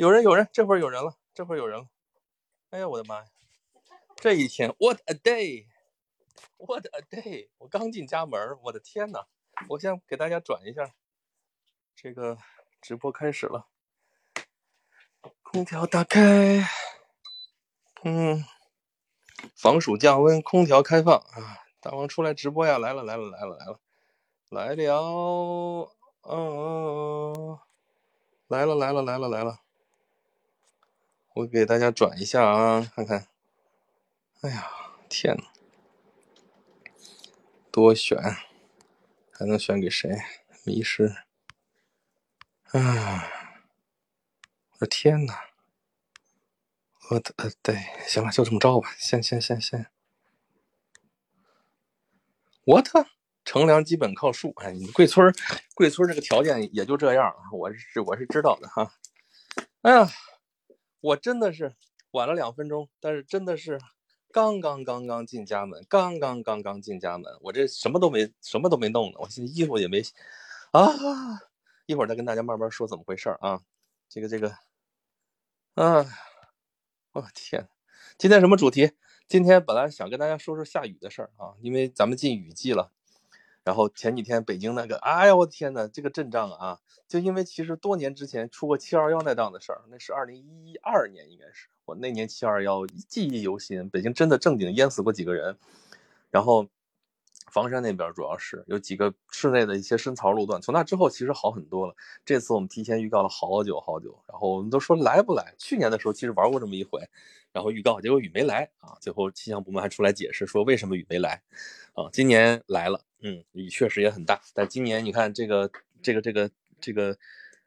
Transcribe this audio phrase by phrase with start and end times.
[0.00, 1.86] 有人有人，这会儿有人了，这会儿有人了。
[2.70, 3.26] 哎呀，我的妈呀！
[4.16, 7.50] 这一天，what a day，what a day！
[7.58, 9.26] 我刚进家门，我的天呐！
[9.68, 10.94] 我先给大家转一下，
[11.94, 12.38] 这个
[12.80, 13.66] 直播开始了，
[15.42, 16.66] 空调打开，
[18.02, 18.42] 嗯，
[19.54, 21.58] 防暑降温，空调开放啊！
[21.78, 22.78] 大王出来直播呀！
[22.78, 23.78] 来了来了来了来了
[24.48, 25.90] 来了，
[26.22, 27.58] 嗯，
[28.48, 29.60] 来了来了来了来了。
[31.40, 33.26] 我给大家转一下啊，看看。
[34.42, 34.70] 哎呀，
[35.08, 35.44] 天呐，
[37.70, 38.18] 多选，
[39.32, 40.10] 还能选给谁？
[40.64, 41.14] 迷失。
[42.72, 43.24] 啊，
[44.72, 45.32] 我的天呐，
[47.10, 48.94] 我的呃，对，行了，就这么着吧。
[48.98, 49.86] 先先先先。
[52.66, 52.88] What？
[53.46, 54.52] 乘凉基本靠树。
[54.56, 55.34] 哎，你贵村
[55.74, 58.92] 贵村这个条件也就这样我是我是知道的哈。
[59.80, 60.06] 哎呀。
[61.00, 61.74] 我真的是
[62.12, 63.80] 晚了两分钟，但是真的是
[64.32, 70.02] 刚刚刚刚进家门，刚刚刚刚进家门，我这什么都没什么都没弄呢，我现在衣服也没
[70.72, 70.92] 啊，
[71.86, 73.62] 一会儿再跟大家慢慢说怎么回事啊，
[74.08, 74.50] 这个这个，
[75.74, 76.04] 啊，
[77.12, 77.68] 我天，
[78.18, 78.92] 今天什么主题？
[79.26, 82.92] 今天本来想跟大家说说下雨的事儿啊，因为咱们进雨季了。
[83.62, 95.56] 然后前几天北京那个，哎呀，我的天呐，这个阵仗啊，就因为其实多年之前出过七二幺那档的事儿，那是二零一二年应该是，我那年七二幺记忆犹新，北京真的正经淹死过几个人。
[96.30, 96.68] 然后
[97.50, 101.94] 房山那边主要是有几个室内的一些深槽路段，从那之后其实好很多了。
[102.24, 105.54] 这次我们提前预告了好久好久，然后我们都说来不来？
[105.58, 107.00] 去年的时候其实玩过这么一回，
[107.52, 111.42] 然后预告结果雨没来啊，最后气象部门还出来解释说为什么雨没来
[111.94, 113.02] 啊，今年来了。
[113.22, 115.70] 嗯，雨确实也很大，但今年你看这个
[116.02, 117.18] 这个这个这个，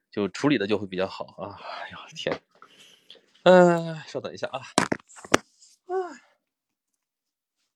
[0.10, 1.62] 就处理的就会比较好啊！
[1.62, 2.42] 哎呦天，
[3.44, 4.62] 嗯，稍等一下啊，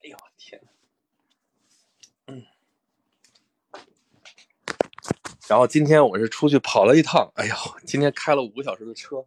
[0.01, 0.59] 哎呦天，
[2.25, 2.43] 嗯，
[5.47, 9.23] 然后今天我是出去跑了一趟，哎呦，今天开了五个小时的车，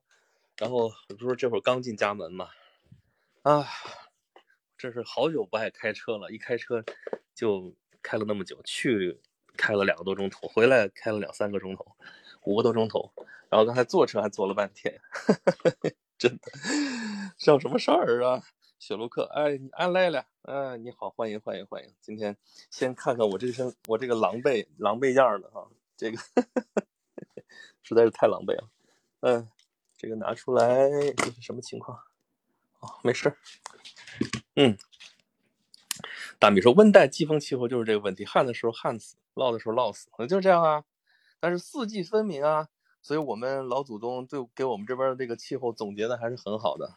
[0.56, 2.50] 然后不是这会儿刚进家门嘛，
[3.42, 3.68] 啊，
[4.76, 6.84] 这是好久不爱开车了，一开车
[7.32, 7.76] 就。
[8.02, 9.20] 开了那么久，去
[9.56, 11.96] 开了两个多钟头，回来开了两三个钟头，
[12.42, 13.12] 五个多钟头。
[13.48, 15.00] 然后刚才坐车还坐了半天，
[16.16, 16.52] 真的，
[17.36, 18.42] 是有什么事儿啊？
[18.78, 21.92] 雪卢克，哎，你安来了，哎，你好，欢迎欢迎欢迎。
[22.00, 22.36] 今天
[22.70, 26.18] 先看看我这身，我这个狼狈狼狈样的哈，这个
[27.82, 28.70] 实在是太狼狈了。
[29.20, 29.50] 嗯，
[29.98, 31.98] 这个拿出来这是什么情况？
[32.78, 33.36] 哦，没事
[34.54, 34.78] 嗯。
[36.40, 40.84] 大米说：“温带季风气候就是这个问题，旱的时候旱死，涝的时候涝死，可能就这样啊。
[41.38, 42.68] 但是四季分明啊，
[43.02, 46.94] 所以我们老祖宗对给我们这边的这个气候总结的还是很好的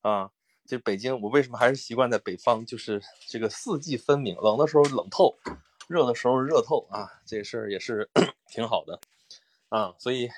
[0.00, 0.32] 啊。
[0.66, 2.66] 就北京，我为什么还是习惯在北方？
[2.66, 5.38] 就是这个四季分明，冷的时候冷透，
[5.86, 8.10] 热的时候热透啊，这事儿也是
[8.50, 8.98] 挺好的
[9.68, 9.94] 啊。
[10.00, 10.28] 所以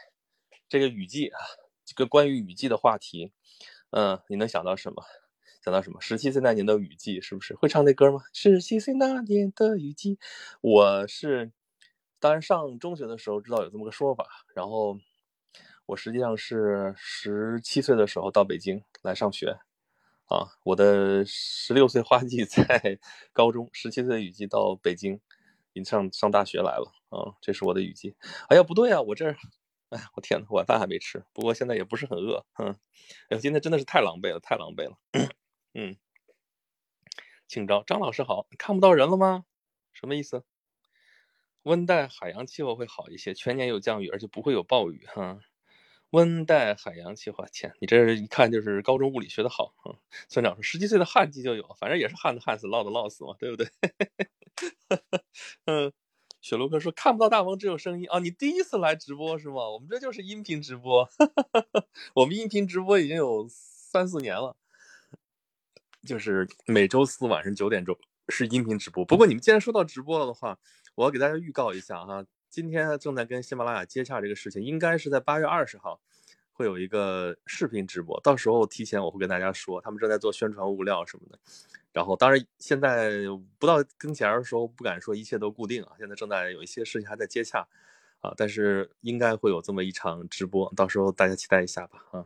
[0.68, 1.40] 这个雨季啊，
[1.86, 3.32] 这个关于雨季的话题，
[3.92, 5.02] 嗯，你能想到什么？”
[5.62, 6.00] 想到什么？
[6.00, 8.22] 十七岁那年的雨季，是不是会唱那歌吗？
[8.32, 10.18] 十七岁那年的雨季，
[10.60, 11.52] 我是
[12.18, 14.98] 当然上中学的时候知道有这么个说法，然后
[15.86, 19.56] 我实际上是十七岁的时候到北京来上学，
[20.24, 22.98] 啊，我的十六岁花季 在
[23.32, 25.14] 高中，十七岁雨季到北京，
[25.74, 28.16] 已经上上大学来了，啊，这是我的雨季。
[28.48, 29.30] 哎呀，不对啊，我这，
[29.90, 32.74] 哎，我天呐，晚饭还没吃，不过现在也不是很饿，嗯，
[33.28, 34.96] 哎，今天真的是太狼狈了，太狼狈了。
[35.74, 35.96] 嗯，
[37.48, 39.44] 请招张老师好，看不到人了吗？
[39.92, 40.44] 什么意思？
[41.62, 45.38] 温带海洋气候会好一些，全年有降雨，而且不会有暴雨哈。
[46.10, 49.96] 温带海洋气候，天，你这一看就是高中物理学的好啊。
[50.28, 53.66] 村长说，十几岁的旱季就有，反正也是旱的旱死，涝的涝死嘛，对不对？
[55.64, 55.92] 嗯，
[56.42, 58.18] 雪卢克说看不到大王，只有声音啊。
[58.18, 59.70] 你第一次来直播是吗？
[59.70, 61.08] 我们这就是音频直播，
[62.14, 64.56] 我们音频直播已经有三四年了。
[66.06, 67.96] 就是每周四晚上九点钟
[68.28, 69.04] 是音频直播。
[69.04, 70.58] 不过你们既然说到直播了的话，
[70.94, 76.00] 我要给大家预告一下哈，今天正在跟喜马拉雅接洽这个事情，应该是在八月二十号
[76.52, 78.20] 会有一个视频直播。
[78.20, 81.38] 到时候提前我会跟大家说，他们正在做宣传物料什么的。
[81.92, 83.10] 然后当然现在
[83.58, 87.66] 不到跟前的时候不敢说一切都固定啊，现在正在有一些事情还在接洽
[88.20, 92.24] 啊，但是应该会有这么一场直播，到时候大家期待一下吧啊。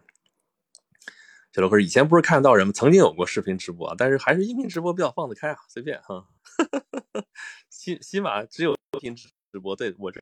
[1.56, 2.72] 小哥以前不是看得到人吗？
[2.74, 6.28] 曾经有过视频直播，啊，但是还是音频直播比较放得开啊，随便哈。
[7.70, 10.20] 起起马只有音频直直播，对我这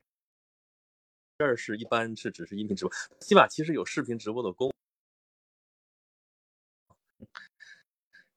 [1.37, 4.71] 这是一般是只是音频直播，起码其实有视频直播的功，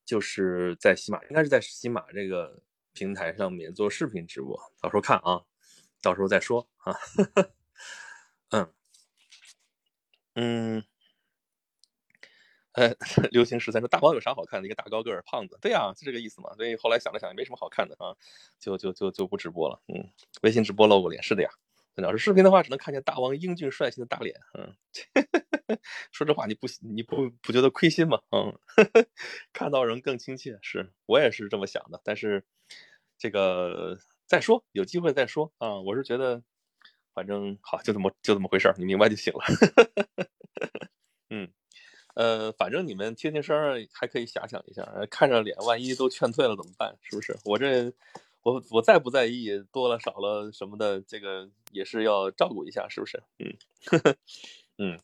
[0.05, 2.61] 就是在喜马应该是在喜马这个
[2.95, 5.45] 平台上面做视频直播，到时候看啊，
[6.03, 6.93] 到时候再说啊。
[8.51, 8.75] 嗯。
[10.35, 10.85] 嗯
[12.79, 12.95] 呃，
[13.33, 14.67] 流行十三说大王有啥好看的？
[14.67, 16.55] 一个大高个儿胖子，对呀，就这个意思嘛。
[16.55, 18.15] 所以后来想了想，也没什么好看的啊，
[18.61, 19.81] 就就就就不直播了。
[19.89, 20.09] 嗯，
[20.43, 21.51] 微信直播露个脸，是的呀。
[21.97, 24.37] 要是视频的话，只能看见大王英俊帅气的大脸。
[24.55, 24.73] 嗯，
[26.13, 28.21] 说这话你不你不不觉得亏心吗？
[28.31, 28.57] 嗯，
[29.53, 32.01] 看到人更亲切，是我也是这么想的。
[32.05, 32.45] 但是
[33.19, 35.81] 这个再说，有机会再说啊。
[35.81, 36.41] 我是觉得，
[37.13, 39.41] 反正好，就这么就这么回事你明白就行了。
[42.19, 46.97] 呃，反正你们听听声儿还可以遐想一下，看着脸，万一都劝退了怎么办？
[47.01, 47.37] 是不是？
[47.45, 47.93] 我这。
[48.45, 53.23] 我我在不在意多了少了什么的，这个也是要照顾一下，是不是？
[53.41, 53.55] 嗯，
[54.79, 54.99] 嗯。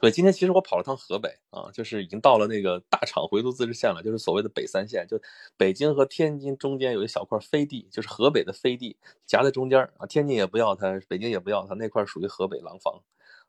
[0.00, 5.20] 对今天其实我跑了趟河北啊，就是已经到了那个大厂回族自治县了，就是所谓的北三县，就
[5.58, 8.96] 北京和天津中间有一小块飞地，就是河北的飞地
[9.26, 10.06] 夹在中间啊。
[10.06, 13.02] 天津也不要它，北京也不要它，那块属于河北廊坊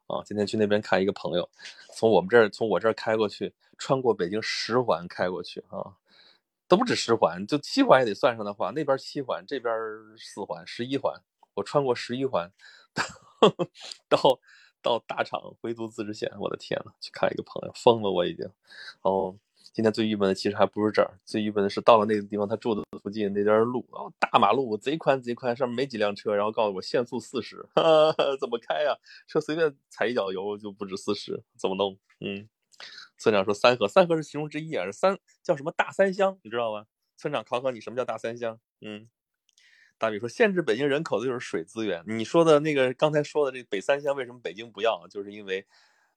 [0.08, 0.22] 啊。
[0.26, 1.50] 今天去那边看一个朋友，
[1.94, 5.96] 从我们这儿从我这儿开过去，穿过北京十环开过去啊。
[6.68, 9.72] 都不止十环，就七环也得算上的话，那边七环，这边
[10.18, 11.14] 四环，十一环。
[11.54, 12.52] 我穿过十一环，
[14.10, 14.40] 到
[14.82, 18.50] 到大厂回族自治县，我的天呐，去看一个朋友，疯了我已经。
[19.04, 19.36] 哦，
[19.76, 27.58] 今天最郁闷的其实还不是这儿，最郁闷的是到了那个地方，他住的附近那段路，哦，大马路贼宽贼宽，上面没几辆车，然后告诉我限速四十，
[28.40, 28.96] 怎么开呀？
[29.28, 32.00] 车随便踩一脚油就不止四十，怎么弄？
[32.22, 32.48] 嗯。
[33.18, 36.86] 村长说：“三河，三河是其中之一啊，是三叫什么大三乡，你知道吗？”
[37.18, 38.60] 村长考考你，什么叫大三乡？
[38.80, 39.10] 嗯，
[39.98, 45.06] 大米说：“限制北京人口的就是水资源。”你说的那个刚才说的这北三乡为什么北京不要？
[45.10, 45.66] 就是因为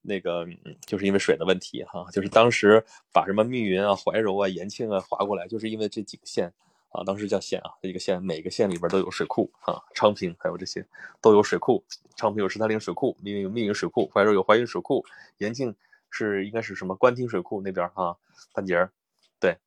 [0.02, 0.46] 那个
[0.86, 6.52] 就是因为水的问题哈，就是当时把什么密云啊、怀柔啊、延庆啊划过来，就是因为这几个县
[6.90, 10.86] 啊，当时叫县啊，这个县每个县里边都有水库啊，昌平还有这些
[11.20, 11.84] 都有水库，
[12.16, 15.04] 昌平有石潭岭水库，密云有密云水库，怀柔有怀云水库，
[15.38, 15.74] 延庆。
[16.10, 18.16] 是应该是什么官厅水库那边哈，
[18.54, 18.90] 半截儿，
[19.38, 19.58] 对，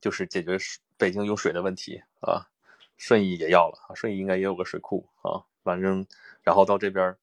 [0.00, 0.56] 就是解决
[0.96, 2.46] 北京有水的问题啊。
[2.96, 5.42] 顺义也要了，顺义应该也有个水库啊。
[5.64, 6.06] 反正
[6.44, 7.16] 然后到这边，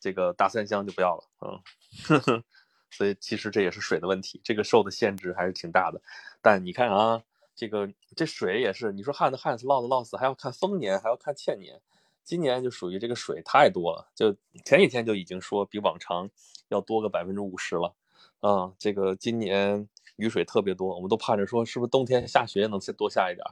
[0.00, 2.42] 这个大三乡就不要了，嗯，
[2.90, 6.00] 所以其实这也是水的问题，这个受的限制还是挺大的。
[6.40, 7.22] 但你看啊，
[7.54, 11.80] 这个这水也是，你说旱的旱死，涝的涝死，还要看丰年，还要看欠年。
[12.24, 16.28] 今年就属于这个水太多了，就前几天就已经说比往常
[16.68, 17.94] 要多个百分之五十了，
[18.40, 23.42] 啊，这个今年雨水特别多，我们都盼着说是不是冬天下雪能多下一点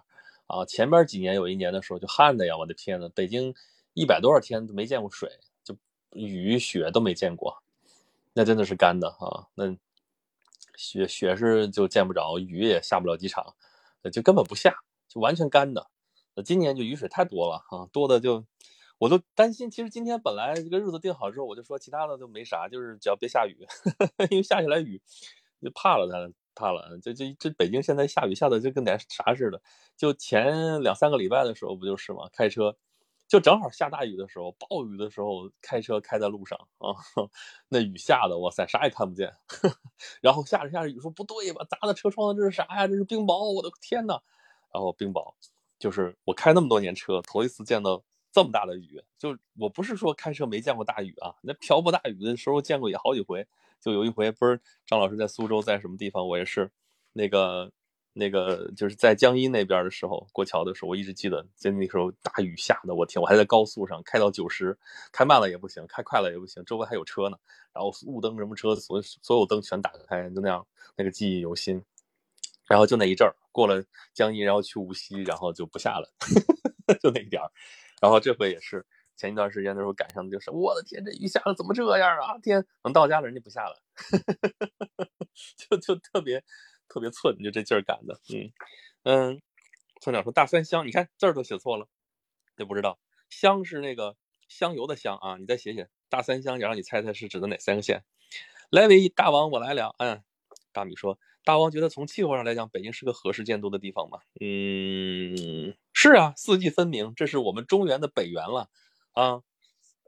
[0.47, 0.63] 啊？
[0.67, 3.55] 前边几年有一年的时候就旱的呀，我的天呐，北京
[3.95, 5.31] 一百多少天都没见过水，
[6.17, 7.63] 雨雪都没见过，
[8.33, 9.77] 那真的是干的啊，那
[10.77, 13.55] 雪雪是就见不着，雨也下不了几场，
[14.11, 14.75] 就根本不下，
[15.09, 15.87] 就完全干的。
[16.35, 18.45] 那今年就雨水太多了啊，多的就。
[18.99, 23.55] 我都担心，其实今天本来这个日子定好之后，我就说其他的都没啥，就是只要别下雨，
[24.31, 24.99] 因为下起来雨
[25.61, 26.99] 就怕了，他怕了。
[27.03, 29.61] 这这这北京现在下雨下的就跟点啥似的，
[29.99, 32.27] 就前两三个礼拜的时候不就是吗？
[32.33, 32.75] 开车
[33.29, 36.95] 就正好下大雨的时候，暴雨的时候开车开在路上啊，
[37.69, 39.33] 那雨下的哇塞，啥也看不见。
[40.23, 42.87] 然后下着下着雨说不对吧，砸的车窗的这是啥呀？
[42.87, 44.21] 这是冰雹，我的天呐！
[44.73, 45.35] 然后冰雹
[45.79, 48.03] 就是我开那么多年车，头一次见到。
[48.33, 53.47] 这么大的雨，就我不是说开车没见过大雨啊，那瓢泼大雨的时候见过也好几回。
[53.81, 56.71] 就有一回，不是张老师在苏州，在什么地方，我也是，
[57.15, 57.73] 那个
[58.19, 64.77] 那个就是在江阴那边的时候过桥的时候，我一直记得，在那时候大雨下的，我天，我还在高速上开到九十，
[65.13, 67.37] 开慢了也不行，开快了也不行，周围还有车呢，
[67.75, 71.83] 然后雾灯什么车，所所有灯全打开，就那样，那个记忆犹新。
[72.69, 76.09] 然后就那一阵儿过了江阴，然后去无锡，然后就不下了，
[77.01, 77.49] 就那一点儿。
[78.01, 82.37] 然后这回也是前一段时间的时候赶上，就是我的天，这雨下的怎么这样啊？
[82.43, 83.77] 天，等到家了人家不下了，
[85.57, 86.43] 就就特别
[86.89, 88.53] 特别寸，你就这劲儿赶的，嗯
[89.05, 89.43] 嗯。
[90.03, 91.89] 村长说大三香，你看字儿都写错了，
[92.55, 92.99] 就不知道
[93.31, 94.15] 香是那个
[94.47, 98.05] 香油的香啊，你再写写大三香，然后你猜猜是指的哪三个县？
[98.71, 99.95] 来位大王，我来了。
[99.99, 100.23] 嗯，
[100.73, 101.19] 大米说。
[101.45, 104.19] 大王觉得从气候上来讲，北京是个合适建都的地方吗？
[104.41, 108.69] 嗯，是啊，四季分明，这是我们中原的北缘了
[109.13, 109.41] 啊。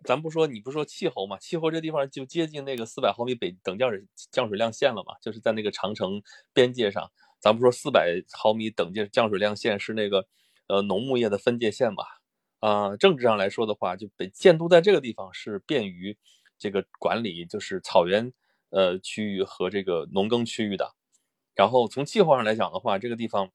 [0.04, 1.38] 咱不说，你不说气候嘛？
[1.38, 7.10] 气候这地方就接近那个四百毫米北等降水降水量线了嘛，就是在那个长城边界上。
[7.40, 10.26] 咱不说四百毫米等界降水量线是那个
[10.66, 12.04] 呃农牧业的分界线嘛？
[12.58, 16.16] 啊，政治上来说的话，就北建都在这个地方是便于
[16.58, 18.32] 这个管理，就是草原
[18.70, 20.94] 呃区域和这个农耕区域的。
[21.54, 23.50] 然后从气候上来讲的话，这个地方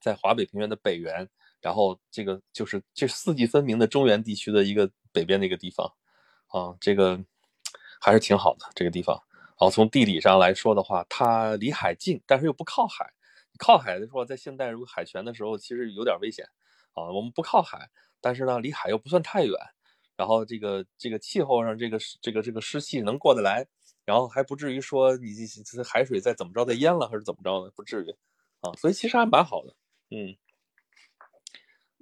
[0.00, 1.28] 在华北平原的北缘，
[1.60, 5.86] 然后这个就是这四季分明的中原地区的一个北边的一个地方
[6.48, 7.18] 啊，这个
[8.00, 9.16] 还是挺好的这个地方。
[9.58, 13.10] 然后从地理上来说的话，它离海近，但是又不靠海。
[13.58, 16.44] 靠海的时候，在现代如果海权的时候，其实有点危险
[16.92, 17.10] 啊。
[17.10, 17.88] 我们不靠海，
[18.20, 19.54] 但是呢，离海又不算太远。
[20.14, 23.66] 然后这个这个气候上，这个这个这个湿气能过得来，
[24.04, 25.34] 然后还不至于说你
[25.64, 28.10] 这海水再怎么着再淹了，还是怎么着的，不至于
[28.60, 28.72] 啊。
[28.78, 29.74] 所以其实还蛮好的，
[30.10, 30.36] 嗯。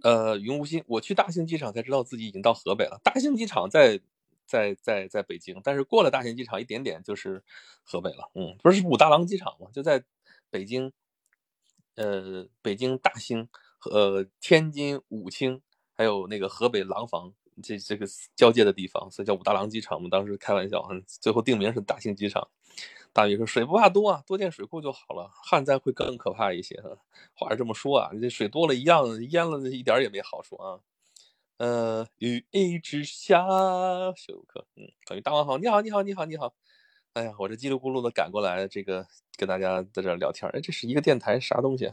[0.04, 3.00] 呃，云无心，我去大兴机场才知道自己已经到河北了。
[3.02, 3.98] 大兴机场在
[4.44, 7.42] 在在在北京，但是过了大兴机场一点点就是
[7.82, 8.30] 河北了。
[8.34, 9.68] 嗯，不是武大郎机场吗？
[9.72, 10.04] 就在
[10.50, 10.92] 北京，
[11.94, 13.48] 呃，北京大兴
[13.90, 15.62] 呃天津武清，
[15.94, 17.32] 还有那个河北廊坊。
[17.62, 20.10] 这这个交界的地方，所以叫武大郎机场我们。
[20.10, 22.48] 当时开玩笑，最后定名是大兴机场。
[23.12, 25.30] 大禹说：“水不怕多啊，多建水库就好了。
[25.32, 26.98] 旱灾会更可怕一些。”哈
[27.34, 30.80] 话是这么说啊，这水多了一样淹了，一点也没好处啊。
[31.58, 33.46] 呃，雨一直下，
[34.16, 34.66] 休克。
[34.74, 36.52] 嗯，等于大王好，你好，你好，你好，你好。
[37.12, 39.06] 哎呀，我这叽里咕噜的赶过来，这个
[39.36, 40.50] 跟大家在这聊天。
[40.52, 41.92] 哎，这是一个电台，啥东西？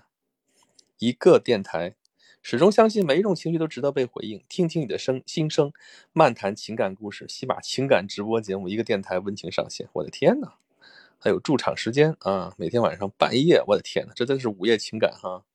[0.98, 1.96] 一个电台。
[2.44, 5.72] 始终相信每一种情绪都值得被回应，听听你的声心声，
[6.12, 9.88] 漫谈情感故事，喜马情感直播节目，一个电台温情上线。
[9.94, 10.56] 我的天哪，
[11.20, 15.46] 还有驻场时间啊，每天晚上半夜，我的天哪，这真是午夜情感哈。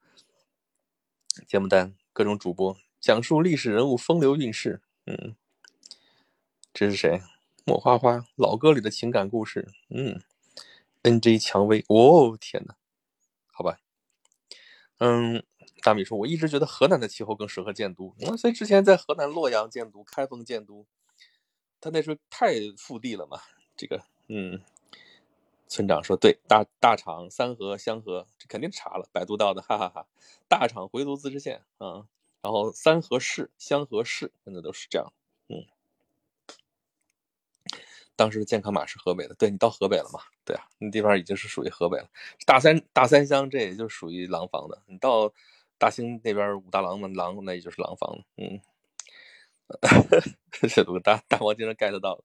[1.49, 5.35] 节目单，各种主播讲述历史人物风流韵事，嗯，
[6.73, 7.21] 这是谁？
[7.64, 10.23] 莫花花老歌里的情感故事，嗯
[11.02, 12.76] ，N J 蔷薇，哦天哪，
[13.50, 13.81] 好吧，
[14.99, 15.43] 嗯。
[15.87, 20.85] 大米说：“我一直觉得河南的气候更适合建都，所以之前在河南洛阳建都、开封建都，
[21.81, 23.38] 他那时候太腹地了嘛。
[23.76, 24.61] 这个，嗯，
[25.69, 30.09] 村长说对，大大厂、三河、香河，这肯定查了，百度到的，哈哈哈。
[30.49, 32.09] 大厂回族自治县啊，
[32.43, 35.12] 然后三河市、香河市，现在都是这样，
[35.47, 35.62] 嗯。
[38.16, 40.19] 当时的健康码是河北的，对你到河北了嘛？
[40.45, 42.11] 对啊，那地方已经是属于河北了。
[42.45, 45.33] 大三大三乡，这也就属于廊坊的，你到。”
[45.78, 48.25] 大兴那边武大郎嘛，郎那也就是廊坊了。
[48.37, 48.61] 嗯，
[50.68, 52.25] 这都大大王竟然 get 到了，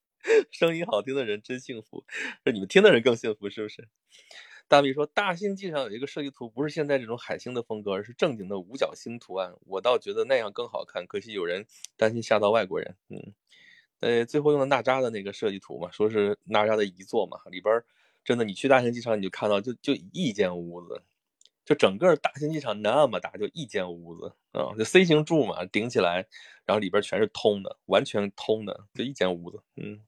[0.51, 2.05] 声音好听的人真幸福，
[2.46, 3.89] 这你们听的人更幸福是不是？
[4.67, 9.53] 大米说，大兴机场有一个设计图，不是现在这种海星的风格，而是正经的五角星图案。
[9.65, 11.65] 我倒觉得那样更好看，可惜有人
[11.98, 12.96] 担心吓到外国人。
[13.10, 13.34] 嗯，
[14.00, 17.84] 呃，最后用的娜扎的那个设计图嘛，说是娜扎的遗作嘛，里边
[18.24, 21.01] 真的，你去大兴机场你就看到，就就一间屋子。
[21.72, 26.28] 就整个大型机场那么大，就一间屋子啊，就 C 型柱嘛，顶起来，
[26.66, 29.63] 然后里边全是通的，完全通的，就一间屋子。
[29.78, 30.04] 嗯，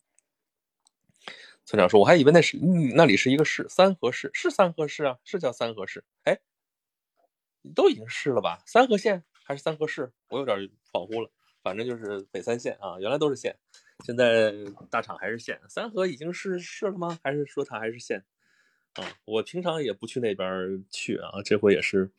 [1.63, 6.03] 村长说，我还以为那是那里是一个市，三河市是三河市啊，是叫三河市。
[6.23, 6.41] 哎，
[7.73, 8.61] 都已经市了吧？
[8.65, 10.11] 三河县还是三河市？
[10.27, 10.57] 我有点
[10.91, 11.31] 恍惚了。
[11.61, 13.57] 反正就是北三县啊，原来都是县，
[14.03, 14.53] 现在
[14.89, 15.61] 大厂还是县。
[15.69, 17.17] 三河已经是市了吗？
[17.23, 18.25] 还是说它还是县？
[18.95, 22.11] 啊，我平常也不去那边去啊，这回也是，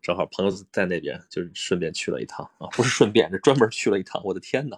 [0.00, 4.22] 正好朋友在那边，就是顺便去了一趟啊，不是顺便，是专门去了一趟。
[4.24, 4.76] 我的天呐，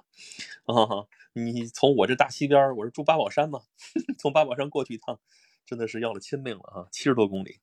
[0.64, 3.60] 啊，你从我这大西边，我是住八宝山嘛，
[4.18, 5.20] 从八宝山过去一趟，
[5.66, 7.60] 真的是要了亲命了啊，七十多公里。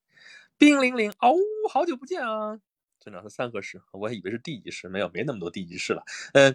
[0.58, 1.34] 冰凌凌，哦，
[1.70, 2.60] 好久不见啊！
[3.00, 6.04] 村长是三河市，我还以为是地级市，没有，没那么多地级市了。
[6.34, 6.54] 嗯，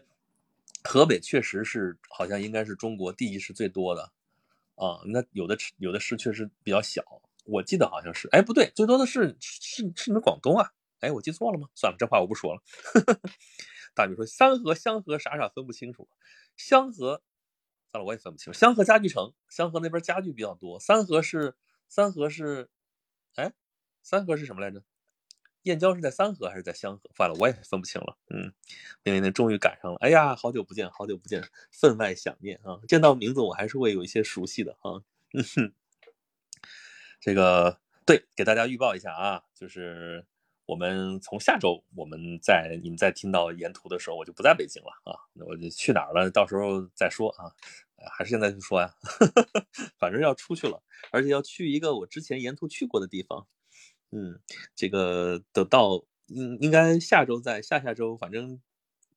[0.85, 4.13] 河北确实是，好像应该是中国地级市最多的。
[4.75, 7.03] 啊，那有的有的市确实比较小，
[7.45, 11.69] 我记得好像是，哎，不对，最多的是是是你们广东啊，哎，我记错了吗？
[11.75, 12.63] 算了，这话我不说了。
[13.95, 16.09] 大米说三河香河傻傻分不清楚，
[16.57, 17.23] 香河，
[17.93, 18.53] 算了，我也分不清。
[18.53, 21.55] 香河家具城，香河那边家具比较多，三河是
[21.89, 22.69] 三河是，
[23.37, 23.53] 哎，
[24.03, 24.83] 三河是什么来着？
[25.63, 27.09] 燕郊是在三河还是在香河？
[27.15, 28.19] 算了，我也分不清了。
[28.29, 28.53] 嗯，
[29.03, 29.97] 零零零终于赶上了。
[30.01, 32.81] 哎呀，好久不见，好久不见，分外想念啊！
[32.87, 35.01] 见到名字我还是会有一些熟悉的啊。
[35.33, 35.73] 嗯哼，
[37.25, 40.27] 这个对，给大家预报一下啊，就是
[40.67, 45.17] 我们从下周，我们在你们在听到沿途的时候，我就不在北京了啊。
[45.33, 46.31] 那我就去哪儿了？
[46.31, 47.51] 到时候再说啊。
[48.13, 48.95] 还是现在就说呀，
[49.97, 53.47] 反正要出去了，而且要去一个我之前沿途去过的地方。
[54.11, 54.39] 嗯，
[54.77, 58.61] 这个等到应应该下周在下下周，反正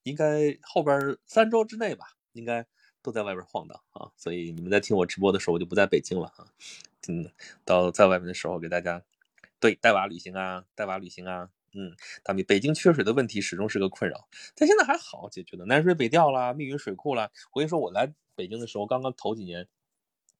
[0.03, 2.65] 应该后边三周之内吧，应该
[3.01, 4.09] 都在外边晃荡啊。
[4.15, 6.47] 所以你们在听我直播的时候，我就不在北京了啊。
[7.07, 7.31] 嗯，
[7.65, 9.01] 到在外面的时候给大家
[9.59, 11.49] 对带娃旅行啊，带娃旅行啊。
[11.73, 17.29] 嗯，大米，北京缺水的问题始终是个困扰，但现在还好解决的，南水北调啦，密云水库啦。
[17.51, 19.67] 我跟你说，我来北京的时候，刚刚头几年，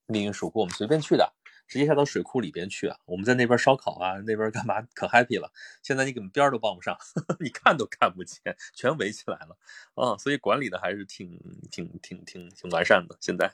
[0.07, 1.31] 密云水库我们随便去的。
[1.67, 2.97] 直接下到水库里边去啊。
[3.05, 5.51] 我们在那边烧烤啊，那边干嘛可 happy 了。
[5.83, 6.97] 现在你根本边都报不上，
[7.39, 9.57] 你看都看不见，全围起来了
[9.95, 10.17] 啊。
[10.17, 13.17] 所以管理的还是挺挺挺挺挺完善的。
[13.19, 13.47] 现在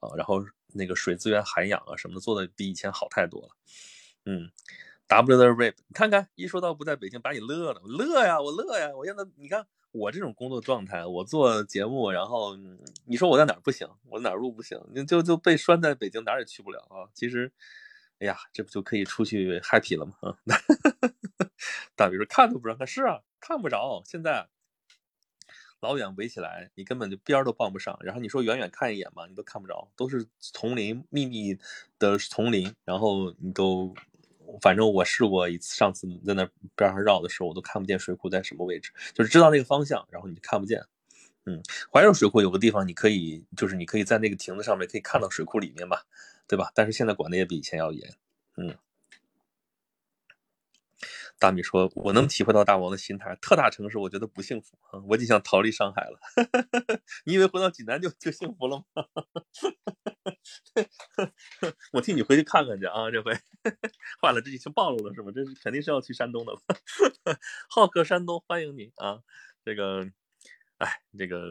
[0.00, 3.48] 啊，然后那个水资源涵养啊什么的做的比以前好太多了。
[4.24, 4.50] 嗯
[5.08, 9.66] ，W 的 rip，看看一说到不在北京，把你乐了，乐呀，我乐呀，我现在你看。
[9.92, 12.56] 我这种工作状态，我做节目，然后
[13.04, 17.08] 你说我在哪儿不行，我哪儿录不行，就就被拴在北京，哪儿也去不了啊。
[17.14, 17.52] 其实，
[18.18, 20.14] 哎呀，这不就可以出去 happy 了吗？
[20.20, 20.36] 啊，
[21.94, 24.02] 大比说看都不让看，是啊，看不着。
[24.06, 24.48] 现在
[25.80, 27.98] 老远围起来，你根本就边儿都傍不上。
[28.02, 31.58] 然后你说远远看一眼嘛，你都看不着，都是丛林，密密
[31.98, 33.94] 的丛林，然后你都。
[34.60, 40.82] 反正我试过一次，上次在那边上绕的时候，我都看不见水库在什么位置，就是知道那个方向，然后你就看不见。
[41.46, 45.98] 嗯，怀柔水库有个地方你可以，就是你可以在那个亭子上面可以看到水库里面嘛，
[46.46, 46.70] 对吧？
[46.74, 48.14] 但是现在管的也比以前要严。
[48.56, 48.76] 嗯。
[51.42, 56.16] 大米说：“我能体会到大王的心态，特大城市我觉得不幸福啊，我就想逃离上海了。
[57.26, 59.04] 你以为回到济南就就幸福了吗？
[61.94, 63.34] 我替你回去看看去啊，这回
[64.22, 65.32] 坏了，这已经暴露了是吗？
[65.34, 66.60] 这是肯定是要去山东的了。
[67.68, 69.18] 好客山东，欢迎你啊！
[69.64, 70.06] 这个，
[70.78, 71.50] 哎，这个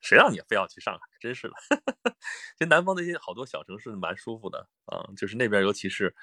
[0.00, 1.00] 谁让你非要去上海？
[1.20, 1.54] 真是的。
[2.56, 6.14] 其实南方那些好多小城市蛮舒服的啊，就是那边尤其是。”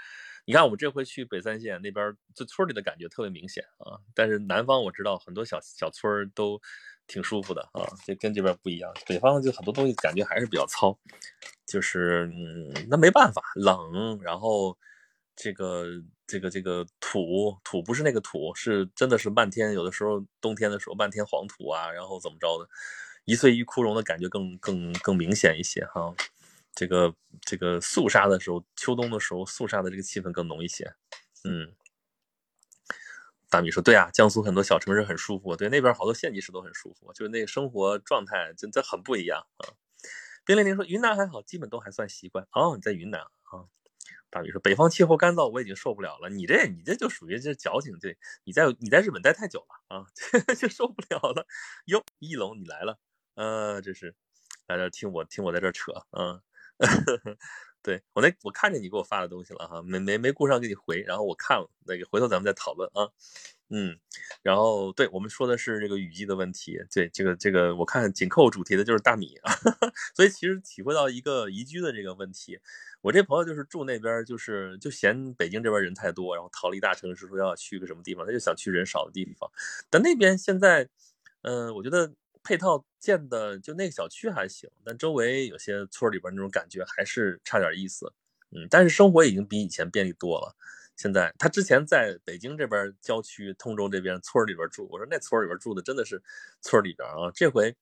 [0.49, 3.99] 你看，我们这回去北三县那边，这村里的感觉特别明显啊。
[4.15, 6.57] 但是南方我知道很多小小村儿都
[7.05, 8.89] 挺舒服的啊，就跟这边不一样。
[9.05, 10.97] 北方就很多东西感觉还是比较糙，
[11.65, 14.77] 就是嗯，那没办法，冷，然后
[15.35, 15.85] 这个
[16.25, 22.69] 这个这个土土不是那个土，是真的是漫天，有的时候冬天的时候漫天黄土啊，然后怎么着的，
[23.25, 26.15] 一岁一枯荣的感觉更更更明显一些哈。
[26.77, 30.93] 这个这个肃杀的时候，秋冬的时候肃杀的这个气氛更浓一些。
[31.43, 31.73] 嗯，
[33.49, 39.73] 大米说对啊，江苏很多小城市很舒服，对那边好多县级市都很舒服，就是那个生活状态真的很不一样啊。
[40.45, 42.47] 冰凌凌说云南还好，基本都还算习惯。
[42.51, 43.65] 哦，你在云南啊？
[44.29, 46.29] 大米说北方气候干燥，我已经受不了了。
[46.29, 50.05] 你这你这就属于这矫情，这你在你在日本待太久了啊，
[50.55, 51.47] 就受不了了。
[51.85, 52.99] 哟，一龙你来了，
[53.33, 54.13] 呃，这是
[54.67, 56.39] 来这听我听我在这扯，嗯。
[57.83, 63.07] 对我那我看见你给我发的东西了哈，没没没顾上给你回，然后我看了那个，回头咱们再讨论啊。
[63.69, 63.97] 嗯，
[64.43, 69.51] 然后对我们说的是这个雨季的问题，对这个这个我看紧扣主题的就是大米啊，
[70.15, 72.59] 所以其实体会到一个宜居的这个问题。
[73.01, 79.49] 我这朋友就是住那边，就是就嫌北京这边人太多，然后逃离大城市，说要去个什么地方，他就想去人少的地方。
[79.89, 80.89] 但那边现在，
[81.43, 82.13] 嗯，我觉得。
[82.47, 88.13] 配套建的就那个小区还行，但周围有些村里边那种感觉还是差点意思。
[88.51, 90.55] 嗯，但是生活已经比以前便利多了。
[90.95, 96.23] 现在他之前在北京这边郊区通州这边村里边住，我说那村里边住的真的是
[96.61, 97.29] 村里边啊。
[97.35, 97.75] 这回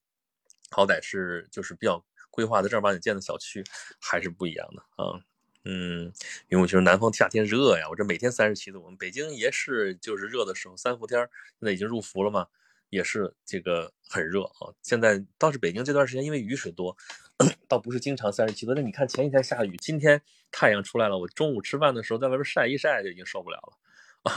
[0.71, 3.63] 好歹是就是比较规划的正儿八经建的小区，
[4.01, 5.21] 还是不一样的啊。
[5.63, 6.11] 嗯，
[6.49, 11.19] 因为我觉得南方夏天热呀，我这每天三十七度，我们北京也是就是热的时候，三伏天
[11.59, 12.47] 现在已经入伏了嘛。
[12.95, 14.71] 也是这个很热啊！
[14.81, 16.95] 现在倒是北京这段时间因为雨水多，
[17.67, 18.73] 倒不是经常三十七度。
[18.73, 21.17] 那你看前一天下雨，今天太阳出来了。
[21.17, 23.77] 我中午吃饭的时候在外边晒一晒就已经受不了了
[24.31, 24.33] 啊！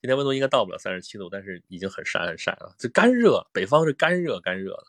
[0.00, 2.74] 今天温度应该到不了三十七度，但是已经很晒很晒了。
[2.78, 4.84] 就干热，北方是干热干热的，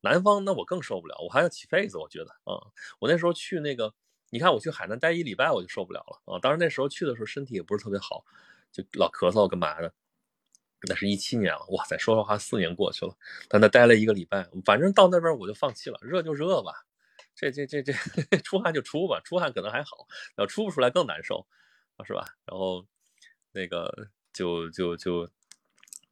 [0.00, 1.98] 南方那我更受不了，我还要起痱子。
[1.98, 2.56] 我觉得啊，
[2.98, 3.92] 我那时候去那个，
[4.30, 6.38] 你看我去海南待一礼拜我就受不了了啊！
[6.40, 8.24] 当然那时候去的时候身体也不是特别好，
[8.72, 9.92] 就老咳嗽干嘛的。
[10.86, 11.96] 那是一七年了，哇塞！
[11.98, 13.16] 说实话，四年过去了，
[13.48, 16.84] 在那待了一个礼拜，反正到那边我就放弃了，热就热吧，
[17.34, 17.92] 这这这这
[18.44, 21.46] 出汗就出吧，出汗可能还好，要出不出来更难受，
[22.06, 22.24] 是吧？
[22.46, 22.86] 然后
[23.52, 25.28] 那个就就就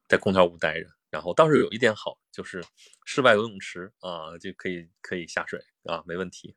[0.09, 2.65] 在空调屋待着，然后倒是有一点好，就是
[3.05, 6.55] 室外游泳池啊，就可以可以下水啊，没问题，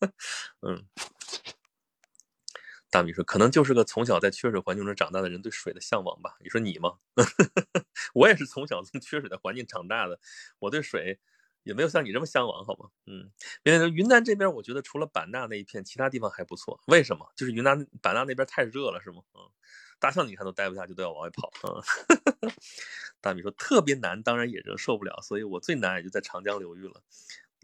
[0.62, 0.86] 嗯。
[2.96, 6.94] 大米说：“可能就是个从小在缺水环境中长大的人对水的向往吧。”你说你吗？
[8.14, 10.18] 我也是从小从缺水的环境长大的，
[10.60, 11.20] 我对水
[11.62, 12.88] 也没有像你这么向往，好吗？
[13.04, 13.30] 嗯，
[13.62, 16.80] 别说云南这边，我觉得除了版纳那一片，其他地方还不错。
[16.86, 17.30] 为什么？
[17.36, 19.20] 就是云南版纳那边太热了，是吗？
[19.34, 19.40] 嗯，
[20.00, 21.52] 大象你看都待不下去，都要往外跑。
[21.64, 22.48] 嗯，
[23.20, 27.02] 大米说特别难，当然也热，受不了，所以我最难也就在长江流域了。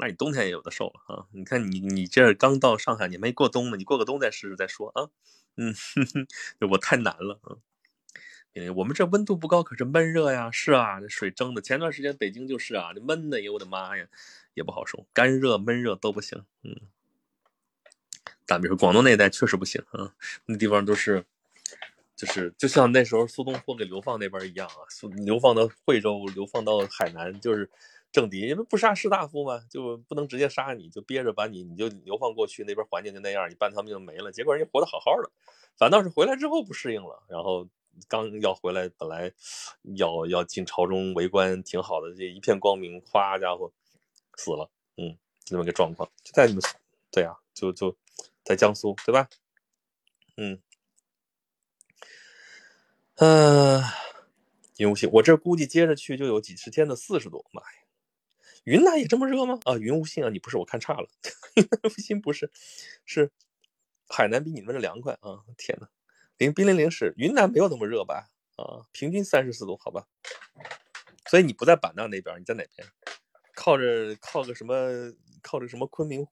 [0.02, 1.26] 那你冬天也有的受了啊！
[1.30, 5.10] 你看你你这刚到上海，你没过冬呢，你过个冬再试试再说啊。
[5.56, 5.72] 嗯，
[6.72, 7.54] 我太难了啊！
[8.52, 10.50] 因为我们这温度不高，可是闷热呀。
[10.50, 11.62] 是啊，这水蒸的。
[11.62, 14.08] 前段时间北京就是啊，这闷的，哎呦我的妈呀，
[14.54, 16.44] 也不好受，干热闷热都不行。
[16.64, 16.74] 嗯，
[18.44, 20.12] 打比说，广东那一带确实不行啊，
[20.46, 21.24] 那地方都是，
[22.16, 27.70] 就是就像那时候苏东坡给流放那边一样啊，苏流放到惠州，流放到海南，就是
[28.12, 34.30] 政敌，因为不杀士大夫嘛，就不能直接杀你，就憋着把你，你就流放过去，那边环境就那样，你半条命没了。
[34.30, 35.30] 结果人家活得好好的，
[35.76, 37.66] 反倒是回来之后不适应了，然后
[38.06, 39.32] 刚要回来，本来
[39.96, 43.72] 要要进朝中为官，挺好的，这一片光明，哗家伙
[44.36, 46.62] 死了，嗯，这么个状况，就在你们，
[47.10, 47.96] 对呀，就就。
[48.44, 49.28] 在江苏，对吧？
[50.36, 50.60] 嗯，
[53.14, 53.80] 呃，
[54.78, 57.81] 云无锡，我这估计接着去就有几十天的四十度，妈呀！
[58.64, 59.58] 云南也这么热吗？
[59.64, 61.08] 啊，云无心啊，你不是我看差了，
[61.84, 62.50] 无心不是，
[63.04, 63.30] 是
[64.08, 65.42] 海南比你们这凉快啊！
[65.56, 65.88] 天呐，
[66.38, 68.28] 零冰零零是云南没有那么热吧？
[68.56, 70.06] 啊，平均三十四度，好吧？
[71.28, 72.86] 所以你不在版纳那边，你在哪边？
[73.54, 74.74] 靠着靠个什么？
[75.42, 76.26] 靠着什么昆明？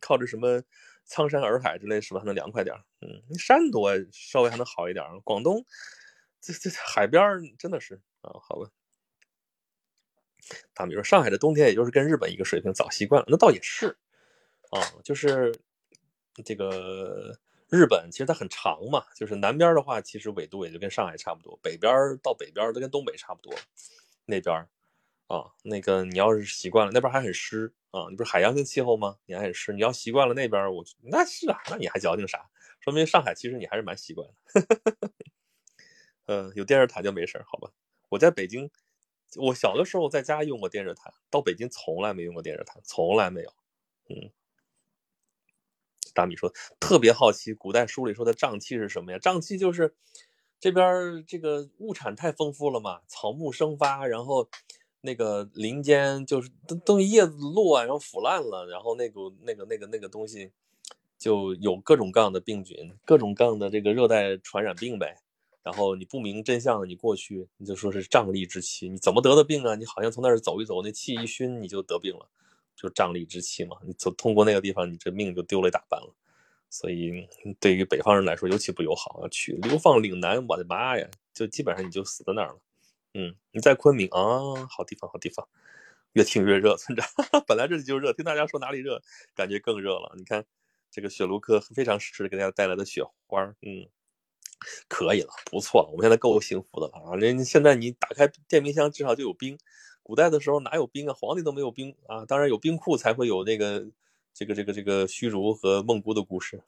[0.00, 0.62] 靠着什么？
[1.06, 2.20] 苍山洱海之类是吧？
[2.20, 5.62] 还能凉快点嗯，山多稍微还能好一点广东
[6.40, 7.22] 这这海边
[7.58, 8.70] 真的是啊，好吧。
[10.72, 13.26] 打比说上海的冬天也就是跟日本一个水平，早习惯了。
[13.28, 13.96] 那倒也是
[14.70, 15.54] 啊，就是
[16.44, 17.38] 这个
[17.70, 23.54] 日本其实它很长嘛，就是南边的话其实纬度也就跟上海差不多，北边到北边都跟东北差不多。
[24.26, 24.66] 那边
[25.26, 27.72] 啊，那个你要是习惯了，那边还很湿。
[27.90, 29.16] 啊，你不是海洋性气候吗？
[29.24, 32.50] 你还很湿你要习惯了那边，我那是啊，那你还矫情啥？
[32.80, 35.10] 说明上海其实你还是蛮习惯的。
[36.26, 37.70] 嗯， 有电热毯就没事好吧？
[38.08, 38.68] 我在北京，
[39.36, 43.52] 我小的时候在家用过电热毯，到北京从来没用过电热毯，从来没有。
[44.08, 44.30] 嗯，
[46.14, 49.18] 大米说特别好奇，古代书里说的瘴气是什么呀？
[49.18, 49.94] 瘴气就是
[50.60, 54.48] 这边这个物产太丰富了嘛，草木生发，然后。
[55.06, 60.50] 那个林间就是都都叶子落，然后腐烂了，然后那个那个那个那个东西
[61.18, 65.20] 就有各种各样的病菌，各种各样的这个热带传染病呗。
[65.64, 69.74] 然后你不明真相的，你过去你就说是瘴疠之气，你怎么得的病啊？
[69.74, 72.28] 你好像从那儿走一走，那气一熏你就得病了，
[72.76, 73.78] 就瘴疠之气嘛。
[73.84, 76.14] 你走通过那个地方，你这命就丢了一大半了。
[76.68, 77.26] 所以
[77.60, 79.28] 对于北方人来说尤其不友好啊！
[79.28, 82.58] 去流放岭南，我的妈呀，就基本上你就死在那儿了。
[83.14, 85.46] 嗯，你在昆明啊，好地方，好地方，
[86.14, 87.06] 越听越热，村长。
[87.46, 89.00] 本来这里就热，听大家说哪里热，
[89.36, 90.12] 感觉更热了。
[90.16, 90.44] 你看
[90.90, 93.86] 这个雪卢克非常适时给大家带来的雪花，嗯，
[94.88, 97.16] 可以了，不错了，我们现在够幸福的了啊！
[97.16, 99.58] 人现在你打开电冰箱，至少就有冰。
[100.02, 101.14] 古代的时候哪有冰啊？
[101.14, 102.24] 皇帝都没有冰啊！
[102.26, 103.86] 当然有冰库才会有那个
[104.32, 106.62] 这个这个这个虚竹和孟姑的故事，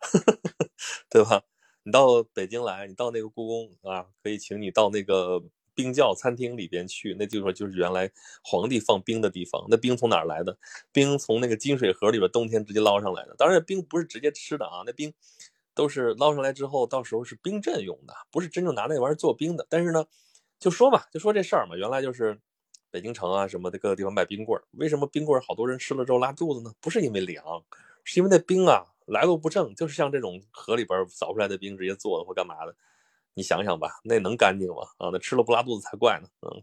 [1.11, 1.43] 对吧？
[1.83, 5.43] 你到北京来，你到那个故宫啊，可以请你到那个。
[5.77, 8.11] 冰窖餐厅里边去，那地方就是原来
[8.43, 9.63] 皇帝放冰的地方。
[9.69, 10.57] 那冰从哪儿来的？
[10.91, 13.35] 冰从那个金水河里边冬天直接捞上来的。
[13.37, 15.13] 当然，冰不是直接吃的啊，那冰
[15.77, 19.65] 都是捞上来之后，到时候是冰镇用的，不是真正拿那玩意儿做冰的。
[19.71, 20.05] 但是呢，
[20.59, 22.41] 就说嘛，就说这事儿嘛，原来就是
[22.91, 24.65] 北京城啊什么的各个地方卖冰棍儿。
[24.73, 26.75] 为什么冰棍儿好多人吃了之后拉肚子呢？
[26.81, 27.45] 不是因为凉，
[28.03, 32.75] 是因为那冰啊来路不正，就是像这种河里边凿出来的冰直接做的或干嘛的。
[33.35, 34.83] 你想想吧，那能干净吗？
[34.97, 36.29] 啊，那吃了不拉肚子才怪呢。
[36.41, 36.63] 嗯，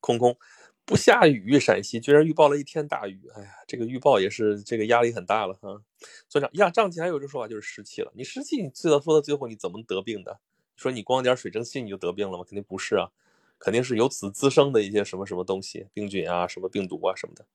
[0.00, 0.36] 空空
[0.84, 3.28] 不下雨，陕西居然预报了一天大雨。
[3.34, 5.82] 哎呀，这个预报也是这个压力很大了哈。
[6.28, 8.12] 所以呀，胀气还有一种说法就是湿气了。
[8.14, 10.40] 你湿气，你最到说到最后你怎么得病的？
[10.76, 12.44] 说你光点水蒸气你就得病了吗？
[12.44, 13.10] 肯定不是啊，
[13.58, 17.46] 肯定是由此滋生的一些什么什么东西，病菌啊，什么病毒啊什么的。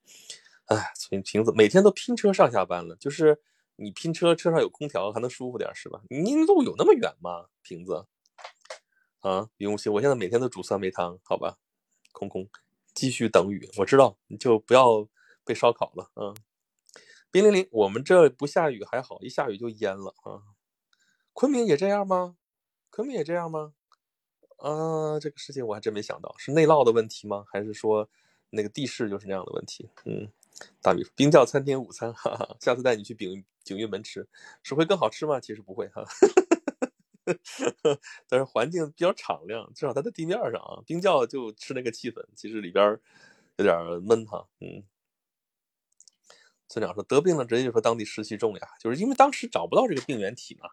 [0.65, 3.41] 哎，所以瓶子每天都拼车上下班了，就是。
[3.81, 6.01] 你拼车，车上有空调，还能舒服点是吧？
[6.09, 7.45] 你路有那么远吗？
[7.61, 8.05] 瓶子
[9.21, 11.57] 啊，云无锡，我现在每天都煮酸梅汤，好吧？
[12.11, 12.45] 空空，
[12.93, 13.69] 继续等雨。
[13.77, 15.07] 我知道，你就不要
[15.43, 16.33] 被烧烤了啊。
[17.31, 20.41] 冰凌凌，我们这不下雨还好，一下雨就淹了啊。
[21.33, 22.35] 昆明也这样吗？
[22.89, 23.73] 昆明也这样吗？
[24.57, 27.45] 啊，这个事情我还真没想到，是内涝的问题吗？
[27.51, 28.09] 还是说
[28.49, 29.89] 那个地势就是那样的问题？
[30.05, 30.31] 嗯。
[30.81, 34.27] 大米：“冰窖餐厅午餐，哈哈，下次带你去景景运门吃，
[34.61, 35.39] 是会更好吃吗？
[35.39, 36.03] 其实不会哈，
[38.27, 40.81] 但是环境比较敞亮，至少它在地面上啊。
[40.85, 42.99] 冰窖就吃那个气氛，其实里边
[43.57, 44.47] 有点闷哈。
[44.59, 44.83] 嗯，
[46.67, 50.69] 村长说得病了，直接就说当地湿气重呀，就是因为当时找不到这个病原体嘛，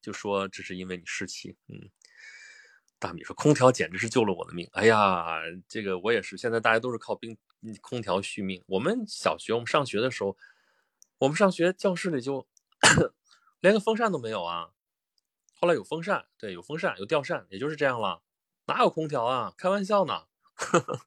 [0.00, 1.56] 就说这是因为你湿气。
[1.68, 1.90] 嗯，
[2.98, 4.68] 大米说空调简直是救了我的命。
[4.72, 7.36] 哎呀，这个我也是，现在大家都是靠冰。”
[7.80, 8.62] 空调续命。
[8.68, 10.36] 我们小学，我们上学的时候，
[11.18, 12.46] 我们上学教室里就
[13.58, 14.68] 连个风扇都没有啊。
[15.60, 18.22] 后来有风扇，对，有风扇，有吊扇，也就是这样了。
[18.66, 19.52] 哪有空调啊？
[19.56, 20.26] 开玩笑呢。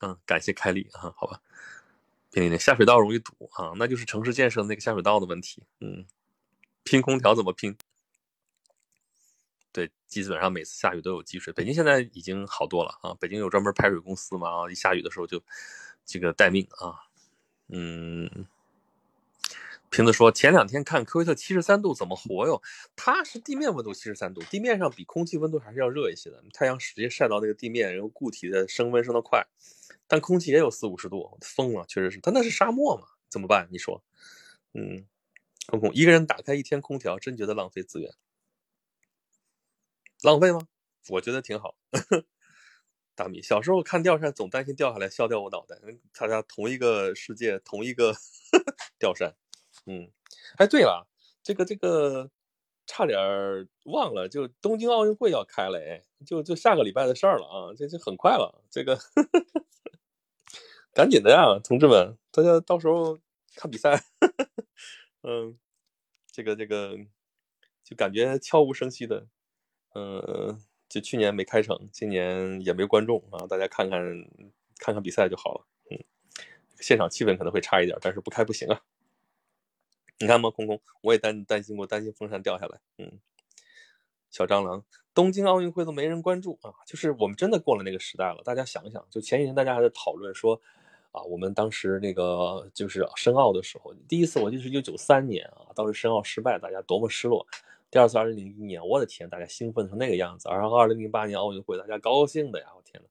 [0.00, 1.42] 嗯，感谢开丽啊，好吧。
[2.30, 5.62] 便利店下水道容易堵啊，那就是城市建设那个下水道的问题。
[5.80, 6.06] 嗯，
[6.82, 7.76] 拼空调怎么拼？
[9.70, 11.52] 对，基本上每次下雨都有积水。
[11.52, 15.42] 北京现在已经好多了啊，北京有专门排水公司嘛，一下雨的时候就
[16.06, 17.06] 这个待命啊。
[17.68, 18.46] 嗯，
[19.94, 22.60] 瓶子说前两天看科威特七十三度怎么活哟？
[22.96, 26.42] 它是地面温度七十三度，地面上比空气温度还是要热一些的。
[26.52, 29.46] 太阳直接晒到那个地面，然后固体的升温升得快，
[30.08, 32.18] 但空气也有四五十度，疯了，确实是。
[32.18, 33.68] 它那是沙漠嘛，怎么办？
[33.70, 34.02] 你说？
[34.72, 35.06] 嗯，
[35.68, 38.12] 空空一个人打开一天空调，真觉得浪费资源。
[40.22, 40.66] 浪费吗？
[41.10, 41.76] 我觉得挺好。
[43.14, 45.76] 大米小时候看吊扇，总担心掉下来削掉我脑袋。
[46.18, 48.12] 大家同一个世界，同一个
[48.98, 49.36] 吊扇。
[49.86, 50.10] 嗯，
[50.56, 51.06] 哎，对了，
[51.42, 52.30] 这个这个
[52.86, 53.18] 差点
[53.84, 58.98] 忘了，就东京奥运会要开了，哎，就就下个礼拜的事儿了啊，这这很快了，这个
[60.92, 63.18] 赶紧的呀，同志们，大家到时候
[63.56, 64.02] 看比赛。
[65.26, 65.58] 嗯，
[66.30, 66.96] 这个这个
[67.82, 69.26] 就感觉悄无声息的。
[69.94, 74.00] 嗯，就去年没开成，今年也没观众啊，大家看看
[74.78, 75.66] 看看比赛就好了。
[75.90, 75.98] 嗯，
[76.80, 78.80] 现场气氛可能会差一点，但是不开不行啊。
[80.18, 82.78] 你看吗，空空，我也担担心过，担心风扇掉下来。
[82.98, 83.18] 嗯，
[84.30, 88.40] 小蟑螂，东京奥运会都没人关注啊，就是我们真的过了那个时代了。
[88.44, 90.60] 大家想想，就前几天大家还在讨论说，
[91.10, 97.46] 啊，我们当时那个就是申奥的时候，第一次我就是一九九三年啊，当时申奥失败，大家多么失落。
[97.90, 100.48] 第二次二零零一年，我的天，大家兴奋成那个样子。
[100.48, 103.08] 然后二零零八年奥运会，大家高兴的呀，我天呐。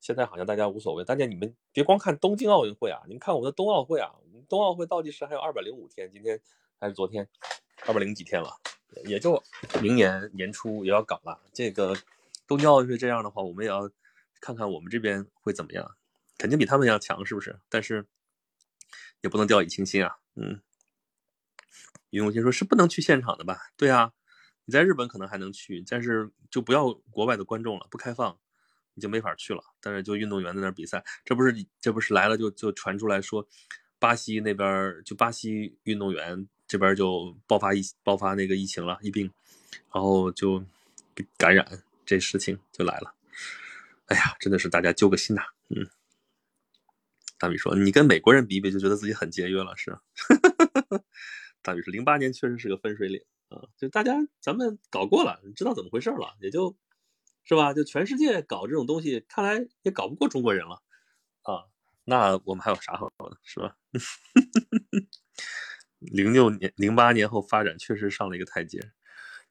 [0.00, 1.04] 现在好像大家无所谓。
[1.04, 4.14] 大家你们别光看东京奥运会啊，你们看我们的冬奥会啊。
[4.54, 6.40] 冬奥会倒计时还有二百零五天，今天
[6.78, 7.28] 还是昨天，
[7.86, 8.56] 二百零几天了，
[9.04, 9.42] 也就
[9.82, 11.42] 明年年初也要搞了。
[11.52, 11.92] 这个
[12.46, 13.90] 东京奥运会这样的话，我们也要
[14.40, 15.96] 看看我们这边会怎么样，
[16.38, 17.58] 肯定比他们要强，是不是？
[17.68, 18.06] 但是
[19.22, 20.62] 也不能掉以轻心啊，嗯。
[22.10, 23.58] 云永清说：“是不能去现场的吧？
[23.76, 24.12] 对啊，
[24.66, 28.38] 你在日本可能还能去，但是就不要国外的观众了，不开放，
[28.94, 29.64] 你就没法去了。
[29.80, 33.44] 但是就运动员在那比赛，这不是这不是来了就就传出来说，
[34.04, 39.32] 巴西那边就巴西运动员这边就爆发疫爆发那个疫情了，疫病，
[39.94, 40.62] 然后就
[41.38, 41.66] 感染，
[42.04, 43.14] 这事情就来了。
[44.08, 45.42] 哎呀，真的是大家揪个心呐。
[45.70, 45.88] 嗯，
[47.38, 49.98] 大米说你跟美国人比比，就觉得自己很节约了，是。
[51.64, 56.76] ”大宇说零八年确实是个分水岭啊，就大家咱们搞过了，知道怎么回事了，也就，
[57.44, 57.72] 是吧？
[57.72, 60.82] 就全世界搞这种东西，看来也搞不过中国人了
[61.40, 61.64] 啊。
[62.04, 63.76] 那我们还有啥好说的，是吧？
[65.98, 68.80] 零六年、零八年后发展确实上了一个台阶，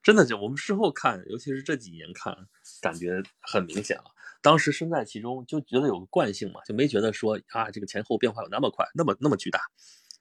[0.02, 2.36] 真的就我们事后看，尤其是这几年看，
[2.82, 4.06] 感觉很明显了。
[4.42, 9.60] 当时身在其中，就觉得有个惯性嘛，就没觉得说啊，这个前后变化有那么快，那么那么巨大。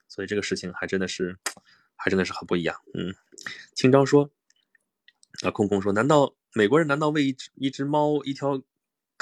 [0.07, 1.37] 所以这个事情还真的是。
[1.95, 3.15] 还真的是很不一样，嗯，
[3.75, 4.29] 清昭说，
[5.41, 8.61] 啊，空空说，难道美国人难道为一只一只猫一条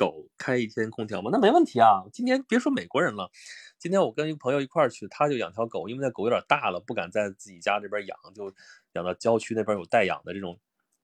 [0.01, 1.29] 狗开一天空调吗？
[1.31, 2.05] 那没问题啊。
[2.11, 3.29] 今天别说美国人了，
[3.77, 8.51] 今天我跟一个朋友一块儿去，他就养条狗，因为那狗有点大了，不敢在自己家这边养，就
[8.93, 10.59] 养到郊区那边有代养的这种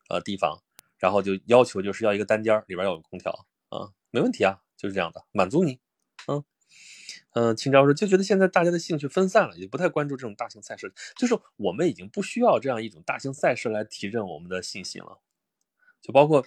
[0.10, 0.64] 呃地方，
[0.98, 3.32] 然后就要求就是要一个单间里边要有空调
[3.70, 5.80] 啊，没问题啊，就是这样的，满足你，
[6.28, 6.44] 嗯。
[7.34, 15.20] 嗯，秦昭说就觉得现在大家的兴趣分散了，也不太关注这种大型赛事，就是我们已经不需要这样一种大型赛事来提振我们的信心了。
[16.02, 16.44] 就包括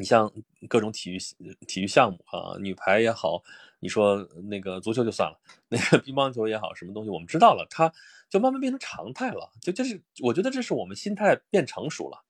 [0.00, 0.32] 你像
[0.66, 1.18] 各种体育
[1.66, 3.42] 体育项目啊，女排也好，
[3.80, 7.92] 你说那个足球就算了， 那个乒乓球也好，什么东西我们知道了，它
[8.30, 9.52] 就慢慢变成常态了。
[9.60, 12.24] 就这是我觉得这是我们心态变成熟了，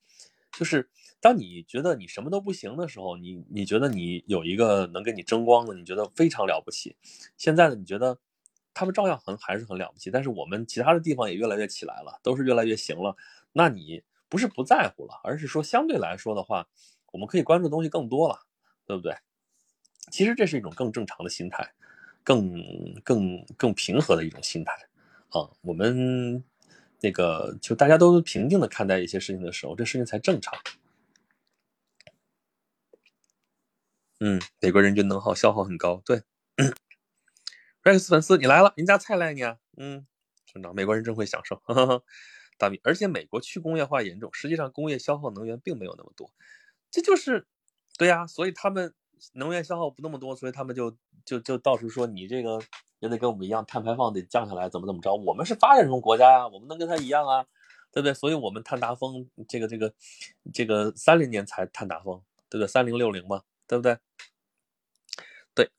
[0.51, 0.89] 就是。
[1.23, 6.95] 当你觉得你什么都不行的时候，你你觉得你有一个能给你争光的，你觉得非常了不起。
[7.37, 8.17] 现在呢，你觉得
[8.73, 13.15] 他们照样很还是很了不起，但是我们其他的地方也越来越起来了，都是越来越行了。
[13.53, 16.67] 那你不是不在乎了，而是说相对来说的话，
[17.11, 18.39] 我们可以关注的东西更多了，
[18.85, 19.15] 对不对？
[20.11, 21.73] 其实这是一种更正常的心态，
[22.23, 22.61] 更
[23.03, 24.73] 更更平和的一种心态
[25.29, 25.49] 啊。
[25.61, 26.43] 我们
[27.01, 30.53] 那个就大家都平静的看待一些事情的时候，这事情才正常。
[34.19, 36.01] 嗯，美国人均能耗消耗很高。
[36.05, 36.21] 对，
[37.83, 39.57] Rex 粉丝你来了，人家菜来你啊？
[39.77, 40.05] 嗯，
[40.45, 41.55] 村长，美国人真会享受。
[41.65, 42.03] 哈哈哈
[42.57, 46.31] 大米，而且美国去工业化严重，实际上工业消耗能源并没有那么多，
[46.91, 47.47] 这就是
[47.97, 48.93] 对呀，所以他们
[49.33, 52.61] 能源消耗不那么多，所以他们就就就到处说你这个
[52.99, 55.15] 也得跟我们一样，碳排放得降下来，怎么怎么着？
[55.15, 57.45] 我们是发展中国家呀，我们能跟他一样啊，
[57.91, 58.13] 对不对？
[58.13, 59.93] 所以我们碳达峰，这个这个
[60.53, 62.67] 这个三零年才碳达峰，对不对？
[62.67, 63.41] 三零六零嘛。
[63.71, 63.97] 对不对？
[65.55, 65.71] 对，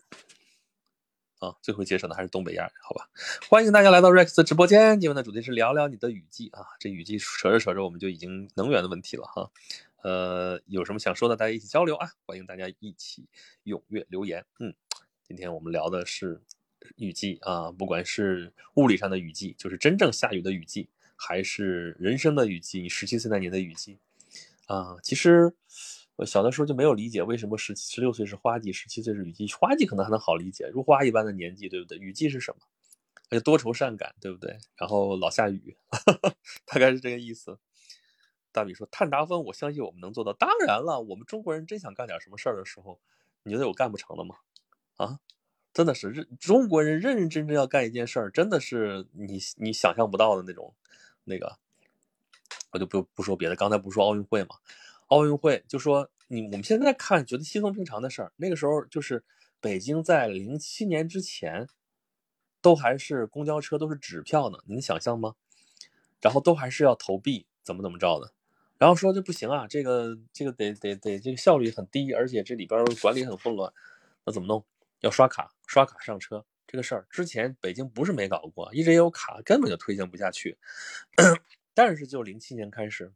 [1.40, 3.06] 啊，最会节省的还是东北亚人，好吧？
[3.50, 6.64] 欢迎大家来到 Rex 的直播间，今天的主题是聊聊你的雨季啊。
[6.80, 9.50] 这雨季扯着扯着，我们就已经能源的问题了哈。
[10.02, 12.08] 呃，有什么想说的，大家一起交流啊！
[12.26, 13.28] 欢迎大家一起
[13.64, 14.44] 踊跃留言。
[14.58, 14.74] 嗯，
[15.22, 16.40] 今天我们聊的是
[16.96, 23.98] 雨季啊，不管是物理上的雨季，就是真正下雨的雨季，还是人生的雨季，你十七岁那年的雨季
[24.66, 25.54] 啊，其实。
[26.16, 29.46] 我小的时候就没有理解为什么十十六岁是花季，十七岁是雨季。
[29.58, 31.96] 花季可能还能好理解，如花一般的年纪，对不对？
[31.96, 32.58] 雨季是什么？
[33.30, 34.58] 而且多愁善感，对不对？
[34.76, 35.74] 然后老下雨，
[36.66, 37.58] 大概是这个意思。
[38.52, 40.32] 大米说：“碳达峰，我相信我们能做到。
[40.34, 43.00] 当然了，我们中国人真想干点什么事儿的时候，
[43.42, 44.36] 你觉得有干不成的吗？
[44.96, 45.18] 啊，
[45.72, 50.74] 真的是中国人认认真真要干一件事儿，真的是你你想象不到的那种
[51.24, 51.58] 那个。
[52.72, 54.56] 我就不不说别的，刚才不是说奥运会吗？
[55.08, 59.24] 奥运会就说你我们现在看觉得稀松平常的事儿，那个时候就是
[59.60, 61.68] 北京在零七年之前，
[62.62, 65.34] 都还是公交车都是纸票呢，你能想象吗？
[66.20, 68.32] 然后都还是要投币，怎么怎么着的，
[68.82, 73.72] 然后说这不行啊，这个这个得得得这个效率很低，而且这里边管理很混乱，
[74.24, 74.66] 那怎么弄？
[75.02, 80.58] 要刷卡，刷卡上车这个事儿，之前北京不是没搞过，一直也有卡，根本就推行不下去。
[81.74, 83.12] 但是就零七年开始。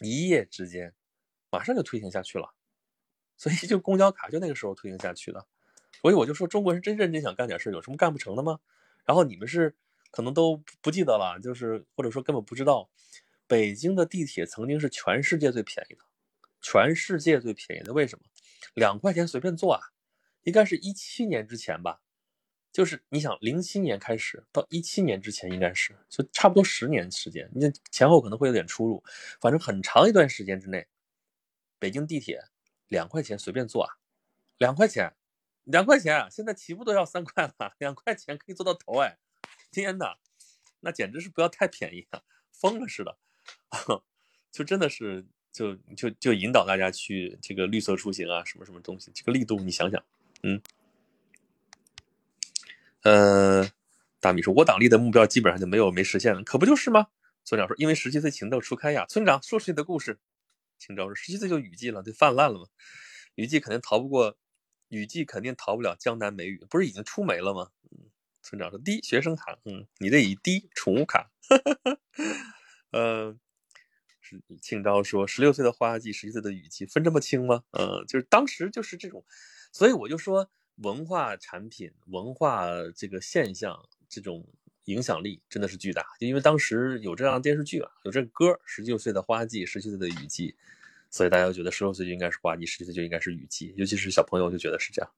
[0.00, 0.92] 一夜之间，
[1.48, 2.52] 马上就推行下去了，
[3.38, 5.46] 所以就公交卡就那个时候推行下去的，
[6.02, 8.60] 所以我就说中国人真认真想干点事儿有什么干不成的吗？
[9.06, 9.74] 然后你们是
[10.10, 12.90] 可能都不记得了，就是或者说根本不知道，
[13.52, 16.00] 北京的地铁曾经是全世界最便宜的，
[16.62, 18.24] 全世界最便宜的，为什么？
[18.72, 19.92] 两块钱随便坐啊，
[20.44, 22.00] 应该是一七年之前吧。
[22.72, 29.04] 就是你想，零七年开始到一七年之前，应该是就差不多十年时间，你前后可能会有点出入，
[29.38, 30.88] 反正很长一段时间之内，
[31.78, 32.42] 北京地铁
[32.88, 33.98] 两块钱随便坐啊，
[34.56, 35.14] 两块钱，
[35.64, 39.18] 两块钱，现在起步都要三块了，两块钱可以坐到头哎，
[39.70, 40.16] 天哪，
[40.80, 43.18] 那简直是不要太便宜啊，疯了似的，
[44.50, 50.02] 就真的是就就就引导大家去这个绿色出行啊，什么什么东西，这个力度你想想，
[50.42, 50.60] 嗯。
[53.02, 53.68] 呃，
[54.20, 57.08] 大米说，我党立的目标基本上就没有没实现了，可不就是吗？
[57.44, 59.04] 村长说，因为十七岁情窦初开呀。
[59.08, 60.20] 村长说出你的故事。
[60.78, 62.66] 青州说，十七岁就雨季了，就泛滥了嘛。
[63.34, 64.36] 雨季肯定逃不过，
[64.88, 67.70] 雨季肯定逃不了江南梅雨，不是已经出梅了吗？
[68.40, 71.32] 村长说，滴学生卡，嗯，你得以低宠物卡。
[72.92, 73.36] 呃，
[74.20, 77.64] 是庆昭说，十六岁的花季，十七岁的雨季，分这么清吗？
[77.72, 79.24] 嗯，就是当时就是这种，
[79.72, 80.50] 所以我就说。
[80.76, 83.78] 文化产品、文化这个现象，
[84.08, 84.42] 这种
[84.84, 86.02] 影响力真的是巨大。
[86.18, 90.56] 就因为当时有这样的电视剧啊，有这个歌十六岁的花季，十七岁的雨季，
[91.10, 93.74] 所以大家觉得十六岁就应该是花季，十七岁就应该是雨季。
[93.76, 95.12] 尤其是小朋友就觉得是这样。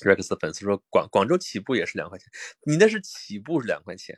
[0.00, 2.26] Rex 的粉丝说，广广州起步也是两块钱，
[2.64, 4.16] 你那是起步是两块钱，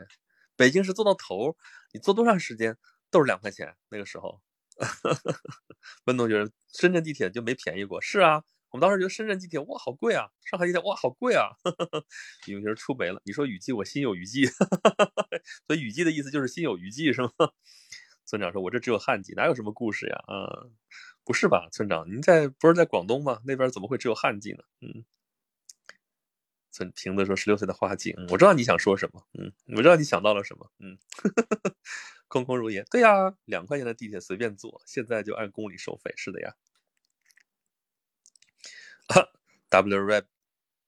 [0.57, 1.57] 北京是坐到头，
[1.93, 2.77] 你坐多长时间
[3.11, 3.77] 都是两块钱。
[3.91, 4.41] 那个时候，
[6.07, 8.01] 温同学，深圳地铁就没便宜过。
[8.01, 8.43] 是啊。
[8.71, 11.49] 我们当时觉得深圳地铁哇好贵啊，上海地铁哇好贵啊，
[12.47, 13.23] 有些人出没了。
[13.25, 14.45] 你说雨季，我心有余悸，
[15.67, 17.31] 所以雨季的意思就是心有余悸是吗？
[18.27, 20.67] 村长说：“我这只有旱季，哪有什么故事呀？”啊，
[21.25, 23.41] 不是吧，村长，您在不是在广东吗？
[23.47, 24.59] 那边怎么会只有旱季呢？
[24.83, 25.05] 嗯，
[26.77, 30.99] 村瓶子说：“十六岁的花季。”，我知道你想说什么，嗯，我知道你想到了什么，嗯，
[32.29, 32.85] 空空如也。
[32.91, 36.55] 对呀，两块钱的地铁随便坐，现在就按公里收费，是的呀。
[39.69, 40.25] W rap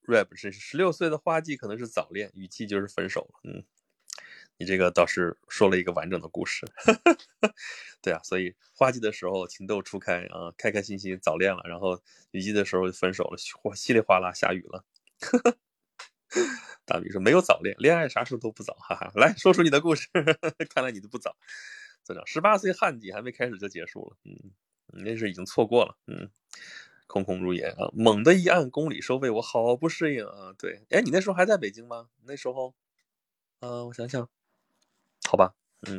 [0.06, 3.28] rap 是十六岁的花季可能是早恋，雨季就是分手。
[3.42, 3.64] 嗯，
[4.56, 6.66] 你这个倒是说了一个完整的故事。
[8.00, 14.84] 对啊，所以花季的时候情窦初开啊，开开心心早恋了，然后雨季的时候就分手了，哗稀里哗啦下雨了。
[16.84, 19.12] 大米说没有早恋，恋爱啥时候都不早，哈哈。
[19.14, 20.08] 来说出你的故事，
[20.74, 21.36] 看来你都不早。
[22.02, 24.16] 怎么十八岁旱季还没开始就结束了？
[24.24, 24.50] 嗯，
[24.94, 25.96] 你那是已经错过了。
[26.06, 26.30] 嗯。
[27.10, 27.88] 空空如也啊！
[27.94, 30.52] 猛的一按公里收费，我好不适应啊！
[30.58, 32.10] 对，哎，你那时候还在北京吗？
[32.26, 32.74] 那时候，
[33.60, 34.28] 呃，我想想，
[35.26, 35.54] 好吧，
[35.88, 35.98] 嗯，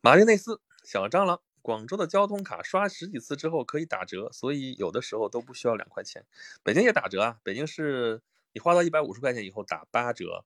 [0.00, 6.24] 马丁内斯小蟑螂，广州的交通卡刷十几次之后可以打折，所以有的时候都不需要两块钱。
[6.62, 8.22] 北京也打折啊，北京是
[8.52, 10.44] 你花到一百五十块钱以后打八折，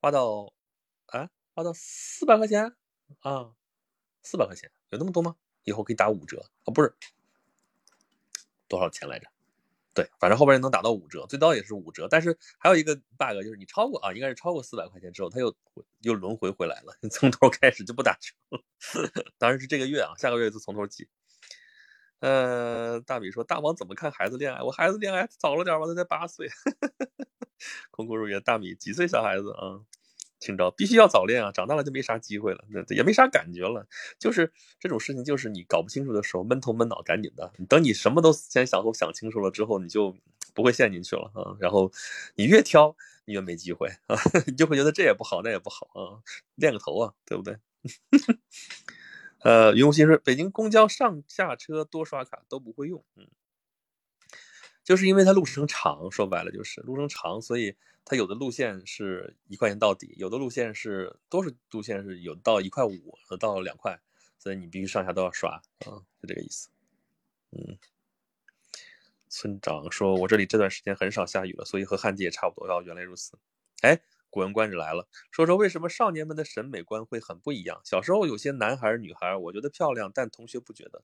[0.00, 0.52] 花到
[1.06, 2.74] 啊，花到四百块钱
[3.20, 3.52] 啊，
[4.22, 5.36] 四百块钱有那么多吗？
[5.64, 6.94] 以后可以打五折啊，不是。
[8.68, 9.26] 多少钱来着？
[9.94, 12.06] 对，反正后边能打到五折，最高也是五折。
[12.10, 15.56] 但是还有一个 bug 就是你超过啊，应该是超过四百块钱之后，它又
[16.00, 18.62] 又轮回回来了， 从头开始就不打折了。
[19.38, 21.08] 当然是这个月啊，下个月就从头起。
[22.18, 24.60] 呃，大米说大王怎么看孩子恋爱？
[24.62, 26.48] 我孩子恋爱早了点吧，他才八岁。
[27.90, 29.80] 空空如也，大米几岁小孩子啊？
[30.38, 33.86] 清朝必须要早恋啊，长大了就没啥机会了，也没啥感觉了。
[34.18, 37.50] 就是这种事情，就是你搞不清楚的时候，闷头闷脑，赶紧的。
[37.68, 40.14] 等你什么都先想后想清楚了之后，你就
[40.54, 41.56] 不会陷进去了啊。
[41.58, 41.90] 然后
[42.34, 42.94] 你越挑，
[43.24, 46.20] 你越没机会啊， 你就会觉得这也不好，那也不好啊，
[46.56, 47.56] 练个头啊，对不对？
[49.40, 53.26] 呃，云无心说，北京公交上下车多刷卡都不会用，嗯，
[54.86, 57.76] 就是因为它路程长，说白了就是路程长，所以。
[58.08, 63.98] 它有的路线是一块钱到底，有的路线是多数路线是有到一块五，有到两块，
[64.38, 65.90] 所以你必须上下都要刷啊，
[66.22, 66.68] 就这个意思。
[67.50, 67.76] 嗯，
[69.28, 73.36] 村长说：“我这里这段时间很少下雨了，所以和旱季也差不多。”哦，原来如此。
[73.80, 77.80] 哎，古文观止来了，说说为什么少年们的审美观会很不一样？
[77.84, 81.02] 小时候有些男孩女孩，我觉得漂亮，但同学不觉得。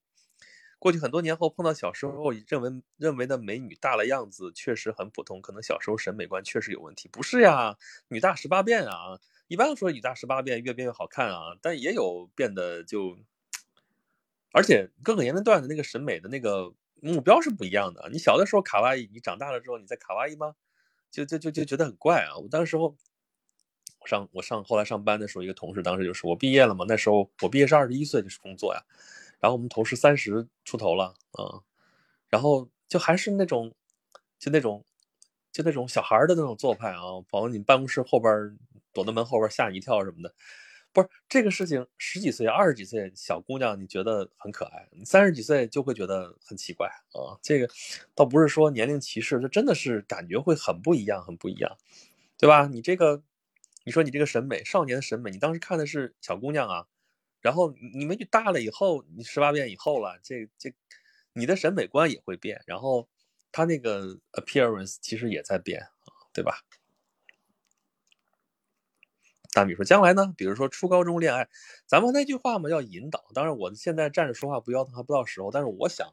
[0.82, 7.08] 过去很多年后碰到小时候认为认为的美女，大了样子确实很普通，可能小时候审美观确实有问题。
[7.08, 7.76] 不是呀，
[8.08, 13.16] 女大十八变啊，一般说女大十八变，越变越好看啊，但也有变得就，
[14.50, 18.08] 而且各个年龄段的那个审美的那个目标是不一样的。
[18.10, 20.56] 你小的时候卡哇伊，你长大了之后你在卡哇伊吗？
[21.12, 22.36] 就就就就觉得很怪啊。
[22.38, 22.96] 我当时候，
[24.00, 28.82] 我上我上后来上班的时候，一个同事当时就说，我毕业了嘛，那时候我毕业是二十一岁就是工作呀。
[29.42, 31.60] 然后我们同事三十出头了啊，
[32.28, 33.74] 然后就还是那种，
[34.38, 34.84] 就那种，
[35.50, 38.56] 就那种小孩的那种做派啊，跑到你办公室后边
[38.92, 40.32] 躲在门后边吓你一跳什么的，
[40.92, 47.34] 不是这个事情，十几岁、二十几岁小姑娘你觉得很可爱，三十几岁就会觉得很奇怪啊。
[47.42, 47.68] 这个
[48.14, 51.76] 倒不是说年龄歧视，这真的是感觉会很不一样，很不一样，
[52.38, 52.68] 对吧？
[52.68, 53.24] 你这个，
[53.84, 56.86] 你说你这个审美，少年的审美，你当时看的是小姑娘啊。
[57.42, 60.72] 然后你们就大了以后，你十八变以后了，这这，
[61.34, 63.08] 你的审美观也会变，然后
[63.50, 65.88] 他那个 appearance 其实也在变
[66.32, 66.62] 对吧？
[69.52, 70.32] 大米说，将来呢？
[70.34, 71.46] 比如说初高中恋爱，
[71.84, 73.22] 咱们那句话嘛，要引导。
[73.34, 75.50] 当然，我现在站着说话不腰疼，还不到时候。
[75.50, 76.08] 但是我想，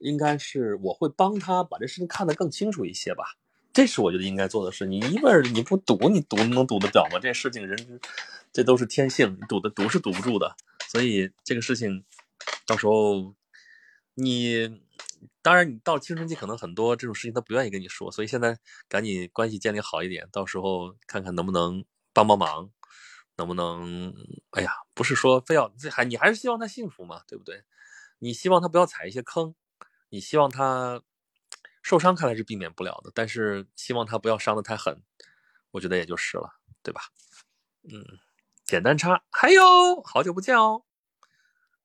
[0.00, 3.36] 应该是我会帮他把这事情看得更清楚一些吧。
[3.72, 4.86] 这是我觉得应该做的事。
[4.86, 7.18] 你一味你不赌，你赌能赌得了吗？
[7.18, 8.00] 这事情人。
[8.54, 10.54] 这都是天性，堵的堵是堵不住的，
[10.90, 12.04] 所以这个事情，
[12.66, 13.34] 到时候
[14.12, 14.82] 你
[15.40, 18.58] 当然你到青春期可能很多这种事情他不愿意跟你说，所以现在
[18.90, 22.70] 赶紧关系建立好一点，到时候看看能不能帮帮忙，
[23.38, 24.14] 能不能？
[24.50, 27.62] 哎呀，不是说非要这还你还是希望他幸福嘛，对不对？
[28.18, 29.54] 你希望他不要踩一些坑，
[30.10, 31.02] 你希望他
[31.82, 35.02] 受伤，看来是避免不了的，但是希望他不要伤得太狠，
[35.72, 37.02] 我觉得也就是了，对吧？
[37.84, 38.18] 嗯。
[38.64, 40.84] 简单差，还有好久不见哦。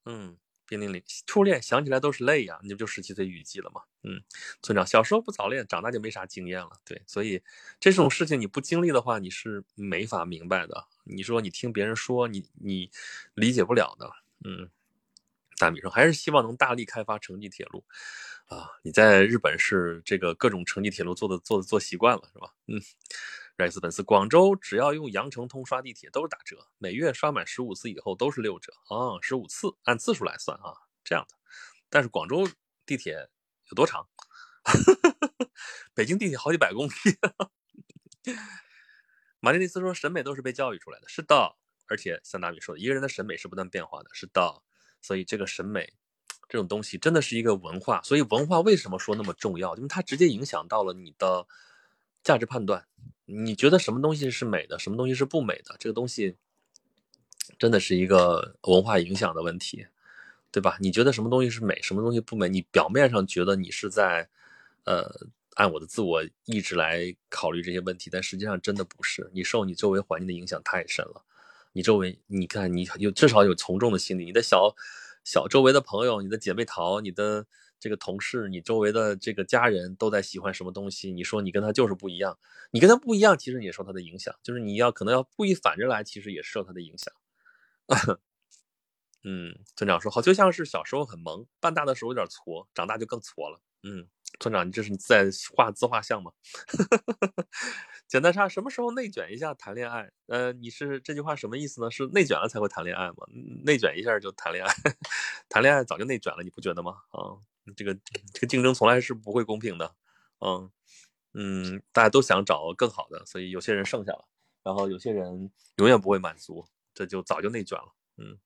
[0.06, 2.60] 嗯，冰凌凌，初恋想起来都是泪呀。
[2.64, 3.82] 你不就十七岁雨季了吗？
[4.04, 4.24] 嗯，
[4.62, 6.70] 村长，小时候不早恋，长大就没啥经验了。
[6.86, 7.43] 对，所以
[7.80, 10.88] 这种事情你不经历的话，你是没法明白的。
[11.04, 12.89] 你说你听别人说，你你
[13.34, 14.10] 理解不了的。
[14.45, 14.70] 嗯，
[15.58, 17.84] 大米说还是希望能大力开发城际铁路
[18.48, 18.72] 啊。
[18.84, 22.54] 你在日本是这个各种城际铁路做的做的做习惯了是吧？
[22.68, 22.82] 嗯。
[23.58, 31.36] 瑞斯本斯，广州只要用羊城通刷地铁都是打折，每月刷满十五次以后都是六折啊，十五次按次数来算啊，这样的。
[31.89, 32.48] 但是广州
[32.86, 33.28] 地铁
[33.72, 34.08] 有多长？
[35.95, 36.91] 北京地铁好几百公里。
[39.39, 41.56] 马丁内斯说，审美都是被教育出来的，是的。
[41.88, 44.62] 而且像大米说的，一个人的审美是不断变化的，是的。
[45.02, 45.93] 所以这个审美
[46.50, 49.76] 这种东西真的是一个文化，所以文化为什么说那么重要？
[49.76, 51.45] 因为它直接影响到了你的
[52.24, 52.86] 价值判断。
[53.26, 55.76] 你觉得什么东西是美的，什么东西是不美的？
[55.78, 56.38] 这个东西
[57.60, 59.88] 真的是一个文化影响的问题，
[60.50, 60.78] 对吧？
[60.80, 62.48] 你觉得什么东西是美，什么东西不美？
[62.48, 64.30] 你表面上觉得你是在，
[64.86, 69.30] 呃，按我的自我意志来考虑这些问题，但实际上真的不是。
[69.34, 71.22] 你受你周围环境的影响太深了。
[71.74, 74.24] 你周围，你看，你有至少有从众的心理。
[74.24, 74.74] 你的小
[75.28, 77.46] 小周围的朋友，你的姐妹淘，你的。
[77.80, 81.12] 这个同事，你周围的这个家人都在喜欢什么东西？
[81.12, 82.36] 你说你跟他就是不一样，
[82.72, 87.14] 你跟他不一样，其实你也受他的影响，就是你要可能要故意反着来，其实也受他的影响。
[89.24, 93.62] 嗯，村长说好，就像是小时候很萌，半大的时候有点挫，长大就更挫了。
[93.84, 94.08] 嗯，
[94.40, 95.26] 村长，你这是你在
[95.56, 96.32] 画自画像吗？
[98.08, 100.10] 简单差，什么时候内卷一下谈恋爱？
[100.28, 101.92] 呃，你是这句话什么意思呢？
[101.92, 103.16] 是内卷了才会谈恋爱吗？
[103.66, 104.74] 内卷一下就谈恋爱，
[105.50, 106.94] 谈恋爱早就内卷了，你不觉得吗？
[107.12, 107.36] 啊？
[107.76, 107.94] 这个
[108.34, 109.94] 这个竞争从来是不会公平的，
[110.40, 110.72] 嗯
[111.34, 114.26] 嗯，大家都想找更好的，所以有些人剩下了，
[114.64, 118.40] 然后有些人永远不会满足，这就早就内卷了，嗯，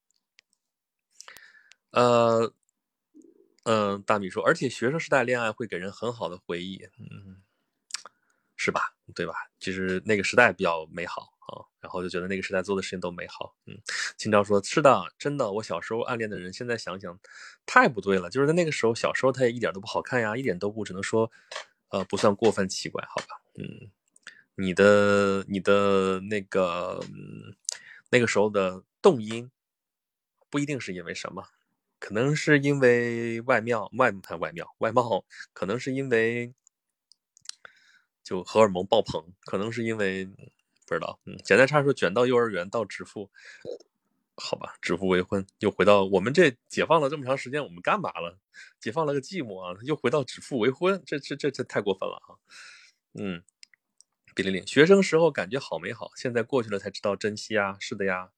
[1.91, 2.51] 呃，
[3.63, 7.41] 嗯，大米说，而且学生时代恋爱会给人很好的回忆，嗯，
[8.55, 8.95] 是吧？
[9.13, 9.33] 对吧？
[9.59, 13.55] 其实那个时代比较美好啊，然后就觉得那个时代做的事情都美好。
[13.65, 13.77] 嗯，
[14.17, 17.19] 金钊说，是的，真的，我小时候暗恋的人，现在想想
[17.65, 18.29] 太不对了。
[18.29, 21.29] 就是在那个时候，小时候他也一点都不好看呀，一点都不，只能说，
[21.89, 23.41] 呃，不算过分奇怪，好吧？
[23.59, 23.91] 嗯，
[24.55, 27.03] 你的你的那个
[28.09, 29.51] 那个时候的动因，
[30.49, 31.43] 不一定是因为什么。
[32.01, 35.23] 可能是因为外貌，外外貌外貌，
[35.53, 36.51] 可能是因为
[38.23, 41.19] 就荷尔蒙爆棚，可能是因为不知道。
[41.25, 43.29] 嗯，简单差说，卷到幼儿园到指腹，
[44.35, 48.39] 好吧，指腹为婚，又回到我们这解放了这么长时间，我们干嘛了？
[48.79, 52.41] 解放了个寂寞啊，又回到指腹为婚，这这这这太过分了啊！
[53.13, 53.43] 嗯，
[54.33, 58.31] 比零零，学生时候感觉好美好，现在过去了才知道珍惜啊，是的呀。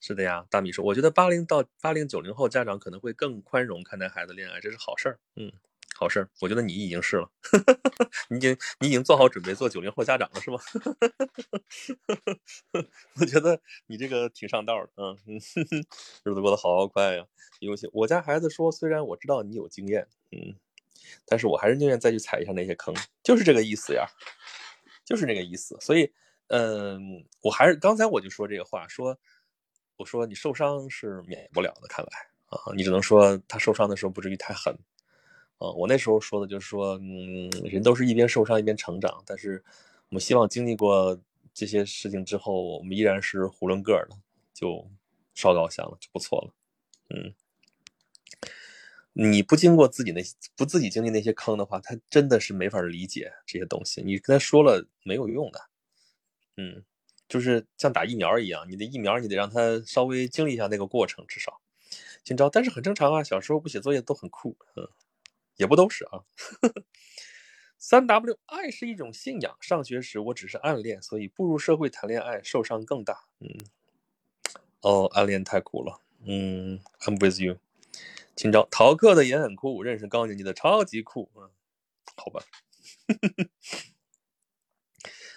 [0.00, 5.18] 是的呀，大米说，我觉得八零到八零九零后家长可能会更宽容看待孩子恋爱，这是好事儿。
[5.36, 5.50] 嗯，
[5.96, 6.28] 好事儿。
[6.40, 7.30] 我觉得你已经是了，
[8.28, 10.58] 你已经你已经做好准备做九零后家长了，是吗？
[13.18, 14.90] 我觉得你这个挺上道的。
[14.96, 15.16] 嗯，
[16.24, 17.24] 日子过得好快呀。
[17.60, 20.54] 尤其我家孩子说，虽然我知道你有经验，嗯，
[21.24, 24.04] 但是我还是宁愿再去踩一下那些坑，就是这个意思呀，
[25.02, 25.78] 就是这个意思。
[25.80, 26.12] 所以，
[26.48, 29.18] 嗯，我还是刚才我就说这个话，说。
[29.96, 32.10] 我说你受伤是免不了的，看来
[32.46, 34.72] 啊，你只能说他受伤的时候不至于太狠，
[35.58, 39.62] 啊，我那时候说的就是说，嗯，人都是一边受伤一边成长，但是
[40.08, 41.20] 我们希望经历过
[41.52, 44.16] 这些事情之后，我们依然是囫囵个儿的，
[44.52, 44.88] 就
[45.34, 46.52] 烧高香了，就不错了，
[47.10, 47.34] 嗯，
[49.12, 50.20] 你不经过自己那
[50.56, 55.60] 不自己经历那些坑的话，他真的是没法理解这些东西，你跟他说了没有用的，
[56.56, 56.84] 嗯。
[57.34, 61.60] 就是像打疫苗一样，你的疫苗你得让他稍微经历一下那个过程，至少
[62.22, 63.24] 今朝，但是很正常啊。
[63.24, 64.88] 小时候不写作业都很酷，嗯，
[65.56, 66.22] 也不都是啊。
[67.76, 69.56] 三 W 爱是一种信仰。
[69.60, 73.24] 上学时我只是暗恋，所以步入社会谈恋爱受伤更大。
[73.40, 73.58] 嗯，
[74.82, 76.00] 哦，暗恋太苦了。
[76.24, 77.56] 嗯，I'm with you。
[78.36, 81.32] 今朝逃课的也很酷，认识高年级的超级酷。
[81.34, 81.50] 嗯，
[82.16, 82.44] 好吧。
[83.08, 83.48] 呵 呵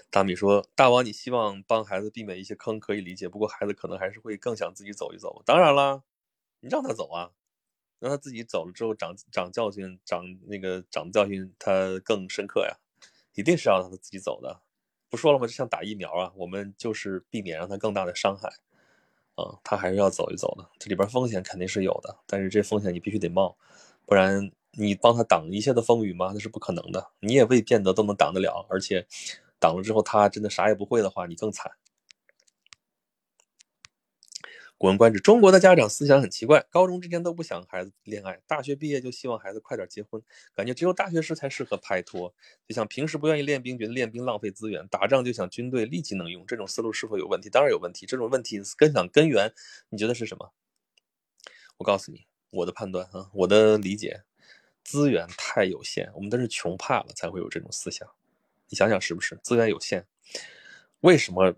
[0.09, 3.27] 大米说：“大王，你希望帮孩子避免一些坑，可以理解。
[3.27, 5.41] 不过孩子可能还是会更想自己走一走。
[5.45, 6.03] 当然了，
[6.61, 7.31] 你让他走啊，
[7.99, 12.77] 让他自己走了之后长长教训，长那个长教训，他更深刻呀。
[13.33, 14.61] 一定是要让他自己走的。
[15.09, 15.45] 不说了吗？
[15.45, 18.49] 就像打疫苗啊，我们就是避免让他更大的伤害。
[19.35, 20.69] 啊，他还是要走一走的。
[20.79, 23.57] 这里边风险肯定是有的，但是这风险你必须得冒，
[24.05, 26.31] 不然你帮他挡一切的风雨吗？
[26.33, 27.11] 那是不可能的。
[27.19, 29.05] 你也未见得都能挡得了，而且。”
[29.59, 31.71] 挡了之后，他真的啥也不会的话，你更惨。
[34.79, 40.21] 古文观止，中国的家长思想很奇怪，高中之前都不想孩子恋爱，大学毕业就希望孩子快点结婚，
[40.53, 42.31] 感觉只有大学时才适合拍拖。
[42.67, 47.49] 就像平时不愿意练兵，觉得练兵浪费资源，打仗就想军队立即能用，这种思路是否有问题？
[47.49, 48.05] 当然有问题。
[48.05, 49.51] 这种问题根想根源，
[49.89, 50.51] 你觉得是什么？
[51.77, 54.21] 我告诉你，我的判断啊，我的理解，
[54.83, 58.07] 资源太有限，我们都是穷怕了才会有这种思想。
[58.69, 60.05] 你想想是不是资源有限？
[61.01, 61.53] 为什么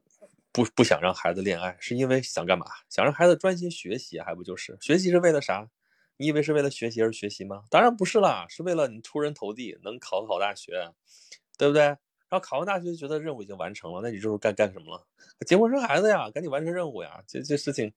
[0.51, 1.75] 不不想让孩子恋爱？
[1.79, 2.65] 是因为想干嘛？
[2.89, 5.67] 想让孩子专心学习，还不就是学习是为了啥？
[6.17, 7.63] 你以为是为了学习而学习吗？
[7.69, 10.91] 当然不是啦，是为了你出人头地，能考好大学，
[11.57, 11.83] 对不对？
[11.83, 15.07] 然后考完大学觉得任务已经完成了，那你就是干干什么了？
[15.47, 17.23] 结婚生孩子呀，赶紧完成任务呀！
[17.27, 17.91] 这这事情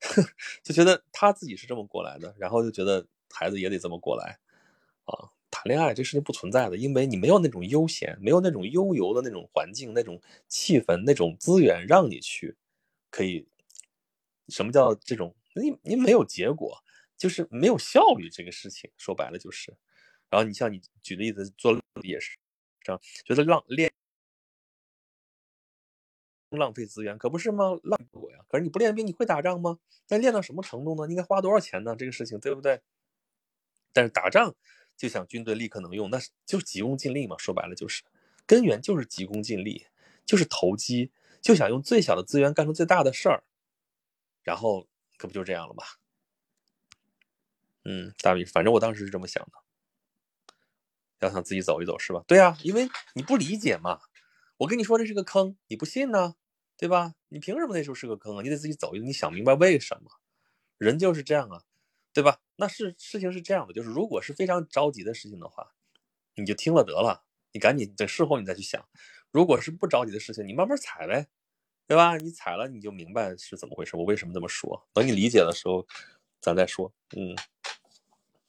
[0.64, 4.38] 就觉得他自己是这么过来的，然后就觉得孩子也得这么过来
[5.04, 5.28] 啊。
[5.54, 12.56] 谈恋爱这事情不存在的，因为你没有那种悠闲，没有那种悠游的那种环境、那种气氛、那种资源让你去
[13.08, 13.46] 可以。
[14.48, 15.34] 什么叫这种？
[15.54, 16.76] 你你没有结果，
[17.16, 18.28] 就是没有效率。
[18.28, 19.72] 这个事情说白了就是。
[20.28, 22.36] 然后你像你举的例子做也是
[22.82, 23.90] 这样，觉得浪练
[26.50, 27.70] 浪费资源，可不是吗？
[27.82, 28.38] 浪费我呀！
[28.48, 29.78] 可是你不练兵，你会打仗吗？
[30.08, 31.10] 那练到什么程度呢？
[31.10, 31.96] 应该花多少钱呢？
[31.96, 32.80] 这个事情对不对？
[33.92, 34.54] 但是打仗。
[34.96, 37.36] 就想军队立刻能用，那就急功近利嘛。
[37.38, 38.02] 说白了就是，
[38.46, 39.86] 根源就是急功近利，
[40.24, 43.42] 就是投机，就想用最小的资源干出最大的事儿，
[44.42, 44.86] 然后
[45.16, 45.84] 可不就这样了吗？
[47.84, 50.54] 嗯，大米，反正我当时是这么想的，
[51.20, 52.24] 要想自己走一走是吧？
[52.26, 54.00] 对啊，因为你不理解嘛。
[54.58, 56.36] 我跟你说这是个坑，你不信呢，
[56.76, 57.14] 对吧？
[57.28, 58.42] 你凭什么那时候是个坑啊？
[58.42, 60.12] 你得自己走一走，你想明白为什么？
[60.78, 61.64] 人就是这样啊。
[62.14, 62.40] 对吧？
[62.56, 65.74] 那是事情是这样的，就是如果是非常着急的事情的话，
[66.36, 68.88] 你就听了得了，你赶紧等事后你再去想。
[69.32, 71.26] 如果是不着急的事情，你慢慢踩呗，
[71.88, 72.16] 对吧？
[72.16, 74.88] 你踩了你就明白是怎么回事，我为什么这么说。
[74.92, 75.84] 等你理解的时候，
[76.40, 76.92] 咱再说。
[77.16, 77.34] 嗯，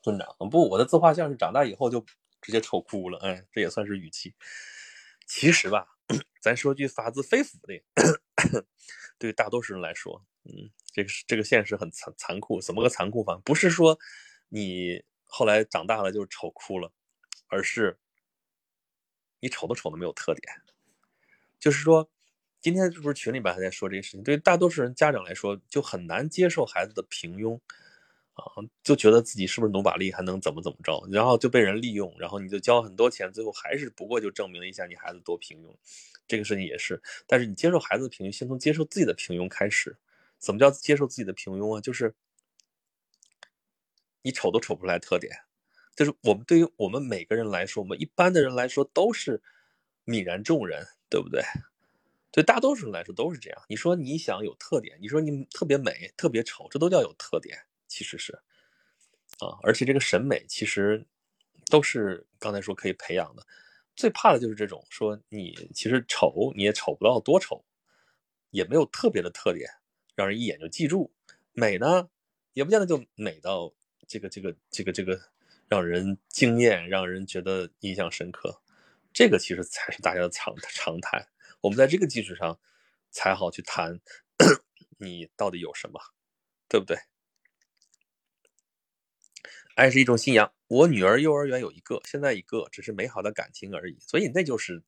[0.03, 2.05] 村长不，我的自画像是长大以后就
[2.41, 4.36] 直接丑哭了，哎，这也算是语气。
[5.26, 5.88] 其实吧，
[6.39, 7.84] 咱说句发自肺腑的，
[9.18, 12.62] 对大多数人来说，嗯，这个这个现实很残残酷。
[12.62, 13.36] 怎么个残酷法？
[13.43, 13.98] 不是说
[14.50, 16.91] 你后来长大了就丑哭了，
[17.48, 17.98] 而是
[19.39, 20.54] 你丑都丑的没有特点。
[21.60, 22.10] 就是说，
[22.62, 24.24] 今天是不是群里边还在说这个事情？
[24.24, 27.60] 对大多数人家长来说，就很难接受孩子的平庸。
[28.36, 28.43] 啊，
[28.84, 35.74] 就觉得自己是不是努把力还能怎么怎么着，然后就被人利用，然后你就交很多钱，最后还是不过就证明了一下你孩子多平庸，
[36.28, 37.02] 这个事情也是。
[37.26, 39.96] 但是你接受孩子的平庸，先从接受自己的平庸开始。
[40.46, 41.82] 怎么叫接受自己的平庸啊？
[41.82, 42.14] 就是
[44.22, 45.36] 你丑都丑不出来特点，
[45.96, 49.41] 就是我们对于我们每个人来说，我们一般的人来说都是
[50.06, 51.41] 泯然众人，对不对？
[52.30, 53.60] 对大多数人来说都是这样。
[53.68, 57.66] 你说你想有特点，你说你特别美、特别丑，这都叫有特点。
[57.88, 58.34] 其实是，
[59.39, 61.08] 啊，而且这个审美其实
[61.72, 63.48] 都是刚才说可以培养的。
[63.96, 67.66] 最怕的就是这种说你其实丑你也丑不到多丑，
[68.52, 69.72] 也没有特别的特点，
[70.16, 71.13] 让人一眼就记住。
[71.53, 72.09] 美呢，
[72.53, 73.74] 也不见得就美到
[74.07, 75.20] 这个这个这个这个
[75.68, 78.61] 让人惊艳，让人觉得印象深刻。
[79.13, 81.28] 这个其实才是大家的常常态。
[81.61, 82.59] 我们在这个基础上
[83.11, 83.99] 才好去谈
[84.97, 85.99] 你到底有什么，
[86.68, 86.97] 对不对？
[89.76, 90.53] 爱是一种信仰。
[90.68, 93.97] 我女儿幼儿园有一个，现在一个，只是美好的感情而已。
[93.99, 94.84] 所以那就是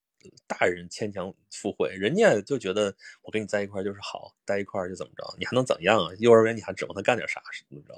[0.47, 6.11] 大人牵强附会，人家就觉得我跟你在一块就是好，在一块就怎么着，你还能怎样啊？
[6.19, 7.41] 幼儿园你还指望他干点啥？
[7.51, 7.95] 是怎么着？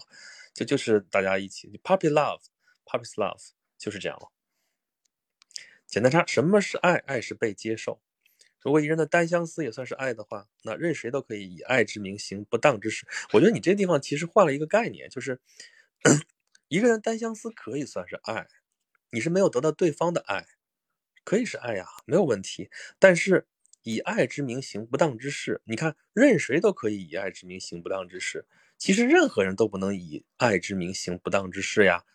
[0.54, 4.30] 就就是大家一起，puppy love，puppy love 就是这样了。
[5.86, 6.96] 简单差，什么是爱？
[7.06, 8.02] 爱是被接受。
[8.60, 13.08] 如果一个人的单相思也算是爱的话，那任谁都可以以爱之名行不当之事。
[13.34, 15.40] 我觉得你这地方其实换了一个概念，就是。
[16.70, 18.48] 一个人单相思可以算是爱，
[19.10, 20.46] 你是没有得到对方的爱，
[21.24, 22.70] 可以是爱呀，没有问题。
[22.98, 23.48] 但是
[23.84, 28.48] 以爱之名行不当之事，你看任谁都可以以爱之名行不当之事。
[28.78, 32.06] 其实任何人都不能以爱之名行不当之事呀。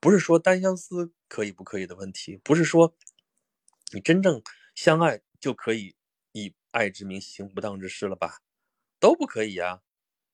[0.00, 2.96] 不是说单相思可以不可以的问题，不是说
[3.92, 4.42] 你真正
[4.74, 5.96] 相爱就可以
[6.32, 8.42] 以爱之名行不当之事了吧？
[9.00, 9.82] 都不可以呀，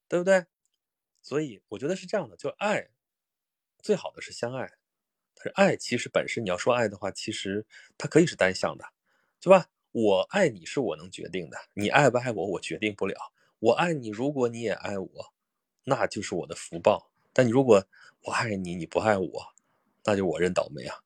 [0.09, 0.47] 对不对？
[1.23, 2.91] 所以我觉得是这样的，就爱。
[3.83, 4.73] 最好的是相爱，
[5.51, 7.67] 爱其实本身，你要说爱的话，其实
[7.99, 8.85] 它可以是单向的，
[9.41, 9.69] 对吧？
[9.93, 13.17] 我爱你是我能决定的，你爱不爱我，我决定不了。
[13.61, 15.33] 我爱你，如果你也爱我，
[15.85, 17.11] 那就是我的福报。
[17.33, 17.87] 但你如果
[18.23, 19.55] 我爱你，你不爱我，
[20.05, 20.99] 那就我认倒霉啊！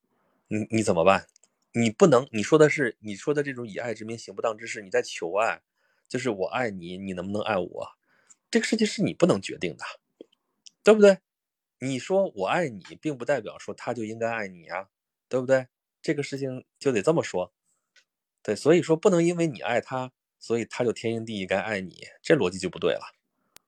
[0.47, 1.27] 你你怎么办？
[1.73, 5.61] 你不能，你说的是你说的这种以爱之名行不当之事，你在求爱，
[6.07, 7.87] 就是我爱你，你能不能爱我？
[8.49, 9.85] 这个事情是你不能决定的，
[10.83, 11.19] 对不对？
[11.79, 14.89] 你说我爱你，并不代表说他就应该爱你呀，
[15.27, 15.67] 对不对？
[16.01, 17.53] 这个事情就得这么说，
[18.41, 23.01] 对，所以说不能因为你爱他，所以他就天经地义该爱你，这逻辑就不对了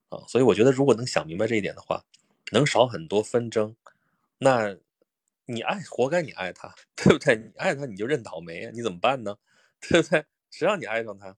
[0.08, 0.24] 啊。
[0.28, 2.04] 所以我觉得，如果能想明白这一点的话，
[2.52, 3.76] 能少很多纷争。
[4.38, 4.76] 那
[5.44, 7.36] 你爱，活该你爱他，对不对？
[7.36, 9.36] 你爱他，你就认倒霉，你怎么办呢？
[9.80, 10.24] 对不对？
[10.50, 11.36] 谁让你爱上他？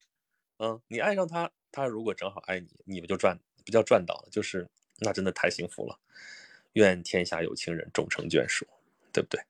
[0.59, 4.68] 嗯，你爱上他，他如果正好爱你，你不就赚，不叫赚到了，就是
[4.99, 5.99] 那真的太幸福了。
[6.75, 8.66] 愿天下有情人终成眷属，
[9.12, 9.43] 对不对？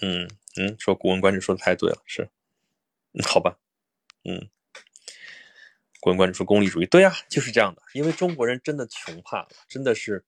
[0.00, 2.28] 嗯嗯，说《古文观止》说的太对了，是，
[3.24, 3.58] 好吧，
[4.24, 4.36] 嗯，
[6.00, 10.24] 《古文观止》说功利主义，对呀，就是这样的，因为中国人真的穷怕了，真的是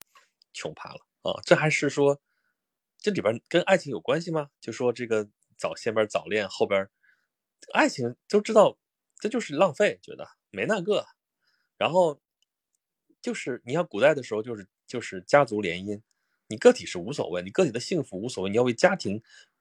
[0.52, 1.40] 穷怕了啊！
[1.44, 2.20] 这还是说
[2.98, 4.50] 这里边跟爱情有关系吗？
[4.60, 5.28] 就说这个
[5.58, 6.88] 早先边早恋，后边
[7.72, 8.78] 爱情都知道，
[9.18, 11.06] 这就是浪费，觉得没那个，
[11.76, 12.20] 然后
[13.20, 14.66] 就是你像古代的时候，就是。
[14.94, 16.00] 就是家族联姻，
[16.46, 19.20] 你个体是无所谓，你个体的幸福无所谓，你要为家庭，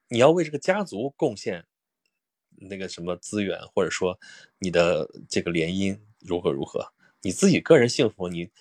[0.09, 1.65] 你要为这个家族贡献
[2.57, 4.19] 那个什么资源，或者说
[4.59, 8.51] 你的这个联姻如何如何，你自己个人幸福，你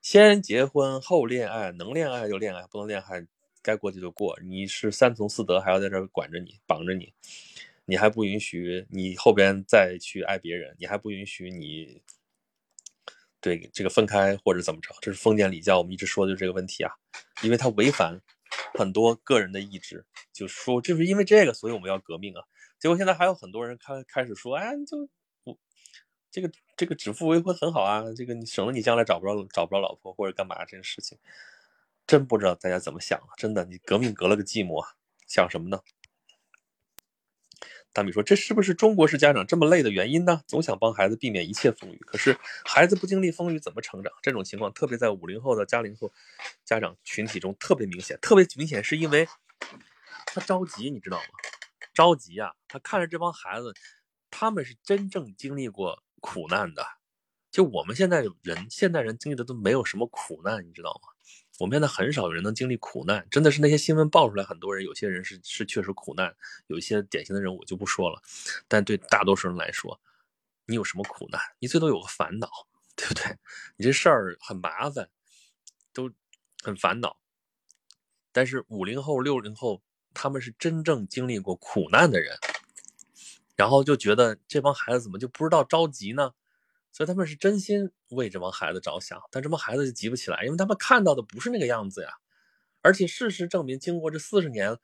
[0.00, 3.26] 先结婚后恋爱，能恋爱就恋爱，不能恋爱
[3.60, 4.38] 该过去就过。
[4.42, 7.12] 你是三从四德，还要在这儿管着你，绑着你，
[7.84, 12.00] 你还不允许你后边再去爱别人，你还不允许你。
[13.42, 16.92] 对这个分开或者怎么着，这是封建礼教，我们一直说的就是这个问题啊，
[17.42, 18.18] 因为它违反
[18.78, 22.42] 很多个人的意志，就说就是因为这个，所以我们要革命啊。
[22.78, 25.08] 结果现在还有很多人开开始说，哎，就
[25.44, 25.58] 我
[26.30, 31.18] 这个这个指腹为婚很好啊，这个你省了你将来找不着找不着老婆或者干嘛这件事情，
[32.06, 33.34] 真不知道大家怎么想啊！
[33.36, 34.84] 真的，你革命革了个寂寞，
[35.26, 35.80] 想什么呢？
[37.92, 40.42] 大米说：“这是不是中国式家长这么累的原因呢？
[40.46, 44.10] 总想帮孩子避免一切风雨，可是孩子不经历风雨怎么成长？
[44.22, 46.10] 这种情况特别在五零后的加零后
[46.64, 48.18] 家长群体中特别明显。
[48.22, 49.28] 特别明显是因为
[50.24, 51.24] 他着急，你知道吗？
[51.92, 52.52] 着急啊！
[52.66, 53.74] 他看着这帮孩子，
[54.30, 56.86] 他们是真正经历过苦难的。
[57.50, 61.11] 就我们现在人，现代人经历的都没有什么苦难，你知道吗？”
[61.62, 66.34] 我们现在很少有人能经历苦难，真的是那些新闻爆出来，很多人有些人是是确实苦难，
[66.66, 68.20] 有一些典型的人我就不说了。
[68.66, 70.00] 但对大多数人来说，
[70.66, 71.40] 你有什么苦难？
[71.60, 72.50] 你最多有个烦恼，
[72.96, 73.38] 对不对？
[73.76, 75.08] 你这事儿很麻烦，
[75.92, 76.10] 都
[76.64, 77.16] 很烦恼。
[78.32, 79.80] 但是五零后、六零后，
[80.12, 82.36] 他们是真正经历过苦难的人，
[83.54, 86.32] 然后就觉得这帮孩子怎么就不知道着急呢？
[86.92, 92.10] 所以他们是真心为这帮孩子着想，但这帮孩子就急不起来，因为他们看到的不是那个样子呀。
[92.82, 94.76] 而且事实证明，经过这四十年，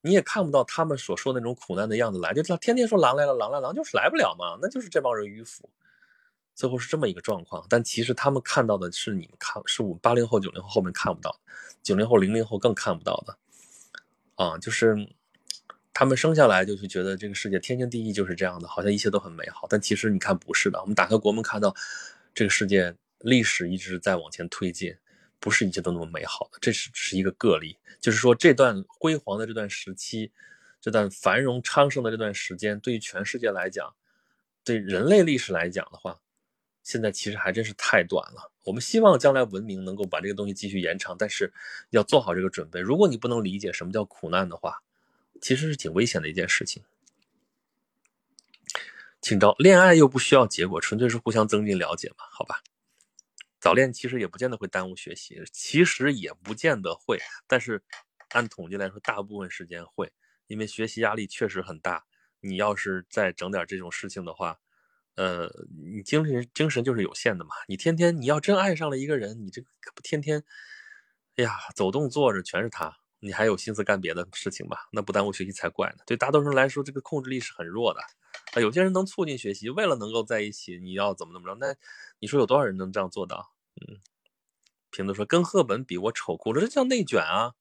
[0.00, 5.68] 你也看不到他们所说那种苦难的样子来，就他天天说狼来了，狼来了，狼就是来不了嘛，那就是这帮人迂腐。
[6.54, 11.40] 最后是这么一个状况，但其实他们看到的是你们看，是我们八零后、九零后后面看不到，
[11.82, 13.38] 九零后、零零后更看不到的，
[14.34, 14.96] 啊，就是。
[16.00, 19.66] 他们生下来就是觉得这个世界天经地义就是这样的，好像一切都很美好。
[19.68, 20.80] 但其实你看不是的。
[20.80, 21.76] 我们打开国门看到，
[22.32, 24.96] 这个世界历史一直在往前推进，
[25.38, 26.58] 不是一切都那么美好的。
[26.58, 30.32] 这是是一个个例，就是说这段辉煌的这段时期，
[30.80, 33.94] 这段繁荣昌盛的这段时间，对于全世界来讲，
[34.64, 36.18] 对人类历史来讲的话，
[36.82, 38.50] 现在其实还真是太短了。
[38.64, 41.52] 我们希望将来文明能够把这个东西继续延长，但是
[41.90, 42.80] 要做好这个准备。
[42.80, 44.80] 如果你不能理解什么叫苦难的话，
[45.40, 46.82] 其实是挺危险的一件事情。
[49.20, 52.24] 请招恋爱又不需要结果，纯粹是互相增进了解嘛？
[52.30, 52.62] 好吧，
[53.60, 57.18] 早恋其实也不见得会耽误学习，其实也不见得会。
[57.46, 57.82] 但是
[58.30, 60.10] 按统计来说，大部分时间会，
[60.46, 62.04] 因为学习压力确实很大。
[62.40, 64.58] 你要是再整点这种事情的话，
[65.16, 65.50] 呃，
[65.84, 67.50] 你精神精神就是有限的嘛。
[67.68, 70.42] 你天天你要真爱上了一个人，你这可不天天，
[71.36, 72.99] 哎呀，走动坐着全是他。
[73.20, 74.88] 你还有心思干别的事情吧？
[74.92, 76.02] 那不耽误学习才怪呢。
[76.06, 78.00] 对大多数人来说，这个控制力是很弱的。
[78.52, 81.54] 啊，有些人能促进学习，为了能够在一起，你要怎么怎么着？
[81.60, 81.76] 那
[82.18, 83.52] 你说有多少人能这样做到？
[83.76, 84.00] 嗯，
[84.90, 87.54] 瓶子说跟赫本比我丑哭了，这叫内卷啊，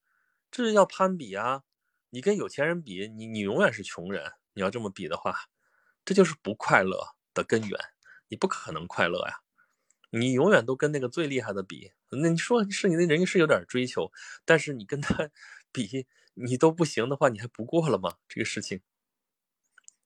[0.49, 1.64] 这叫攀比啊。
[2.12, 4.32] 你跟有钱人比，你你永远是穷人。
[4.53, 5.36] 你要这么比的话，
[6.03, 7.80] 这就是不快乐的根源。
[8.30, 9.41] 你不可能快乐呀。
[10.12, 14.12] 你永远都跟那个最厉害的比，那你说是你那人家是有点追求，
[14.45, 15.30] 但是你跟他
[15.72, 18.18] 比，你都不行的话，你还不过了吗？
[18.28, 18.82] 这个事情，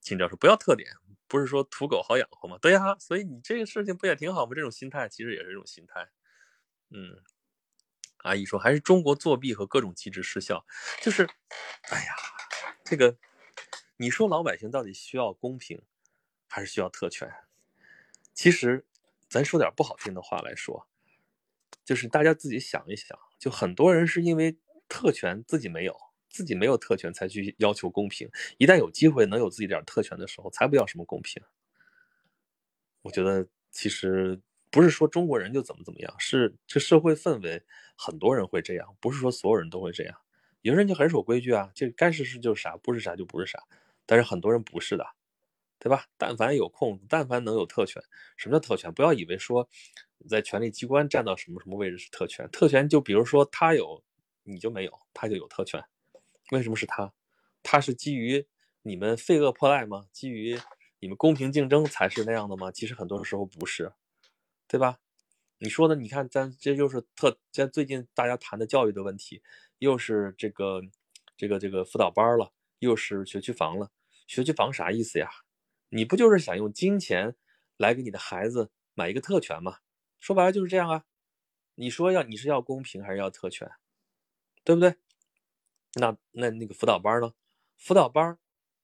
[0.01, 0.91] 秦教授不要特点，
[1.27, 2.57] 不是说土狗好养活吗？
[2.61, 4.51] 对呀，所以你这个事情不也挺好吗？
[4.55, 6.09] 这种心态其实也是一种心态。
[6.89, 7.23] 嗯，
[8.17, 10.65] 阿姨说还是中国作弊和各种机制失效，
[11.01, 11.23] 就是，
[11.89, 12.15] 哎呀，
[12.83, 13.17] 这个，
[13.97, 15.81] 你说老百姓到底需要公平，
[16.49, 17.31] 还是需要特权？
[18.33, 18.85] 其实。
[19.33, 20.87] 咱说点不好听的话来说，
[21.83, 24.55] 就是大家自己想一想，就很多人是因为
[24.87, 25.97] 特权自己没有，
[26.29, 28.29] 自己没有特权才去要求公平。
[28.59, 31.41] 一旦有机会能有自己点特权的时候，才不要什么公平。
[33.01, 37.63] 我觉得其实不是说中国人就怎么怎么样，是这社会氛围，
[37.97, 40.15] 很多人会这样，不是说所有人都会这样。
[40.61, 43.57] 有人就很守规矩啊，就该是是就是啥，不是啥就不是啥。
[44.05, 45.03] 但是很多人不是的。
[45.83, 46.05] 对吧？
[46.17, 48.01] 但凡有空，但凡能有特权，
[48.37, 48.89] 什么叫特权？
[48.93, 49.67] 不要以为说
[50.29, 52.49] 在权力机关站到什么什么位置是特权。
[52.53, 54.01] 特权就比如说他有，
[54.43, 55.83] 你就没有，他就有特权。
[56.51, 57.11] 为什么是他？
[57.61, 58.47] 他是基于
[58.81, 60.05] 你们废恶破赖吗？
[60.13, 60.57] 基于
[61.01, 62.71] 你们公平竞争才是那样的吗？
[62.71, 63.91] 其实很多时候不是，
[64.69, 64.99] 对吧？
[65.57, 69.43] 你说的，你看咱这就是特，这最近大家谈的教育的问题，
[69.79, 70.81] 又是这个
[71.35, 73.91] 这个这个辅导班了，又是学区房了。
[74.27, 75.29] 学区房啥意思呀？
[75.95, 77.35] 你不就是想用金钱
[77.77, 79.77] 来给你的孩子买一个特权吗？
[80.19, 81.05] 说白了就是这样啊。
[81.75, 83.69] 你说要你是要公平还是要特权，
[84.63, 84.95] 对不对？
[85.93, 87.35] 那那那个辅导班呢？
[87.77, 88.39] 辅导班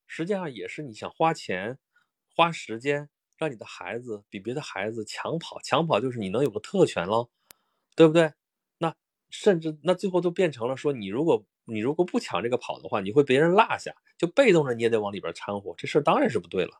[0.05, 1.79] 实际上也是你想花钱
[2.35, 7.31] 花时间让你的孩子比别的孩子抢跑，抢跑就是你能有个特权喽，
[7.95, 8.33] 对不对？
[8.77, 8.95] 那
[9.31, 16.79] 甚至那最后都变成了说，你如果你如果不抢这个跑的话，你会别人落下，就被动的你也得往里边掺和，这事儿当然是不对了。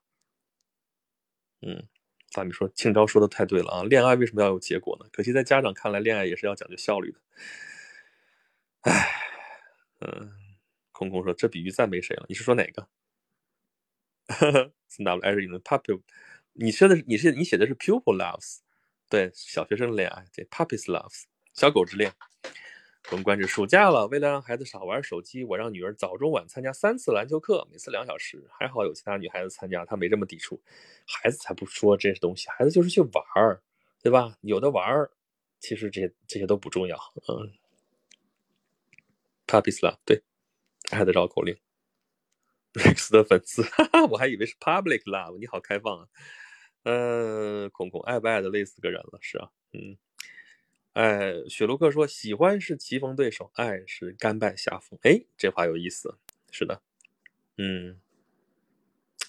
[1.62, 1.88] 嗯，
[2.32, 3.84] 大米说庆昭说的太对了啊！
[3.84, 5.10] 恋爱为什么要有结果呢？
[5.12, 7.20] 可惜在家长看来，恋爱也是要讲究效率的。
[8.82, 9.22] 唉，
[10.00, 10.32] 嗯，
[10.92, 12.26] 空空说这比喻再没谁了。
[12.30, 12.88] 你是说哪个？
[14.28, 14.72] 哈哈
[15.04, 16.02] ，W I 是用的 puppy，
[16.54, 18.60] 你说的是你是你写的是 pupil loves，
[19.10, 22.14] 对，小学生恋爱，对，puppies loves，小狗之恋。
[23.12, 28.46] 我们关注暑假了，为了让孩子少玩手机，我让女儿早中晚参加三次篮球课，每次两小时。
[28.52, 30.62] 还好有其他女孩子参加，她没这么抵触。
[31.08, 33.64] 孩子才不说这些东西，孩子就是去玩儿，
[34.04, 34.38] 对吧？
[34.42, 35.10] 有的玩儿，
[35.60, 36.98] 其实这些这些都不重要。
[37.28, 37.52] 嗯
[39.48, 40.22] ，Puppy Love，对，
[40.92, 41.58] 爱的绕口令。
[42.74, 46.08] Rex 的粉丝，哈哈，我还以为是 Public Love，你好开放啊。
[46.84, 49.98] 嗯，孔孔爱不爱的累死个人了，是啊，嗯。
[50.94, 56.18] 哎，雪卢克说：“喜欢是棋逢对手，爱是甘拜下风。”哎，这话有意思。
[56.52, 56.82] 是的，
[57.58, 58.02] 嗯，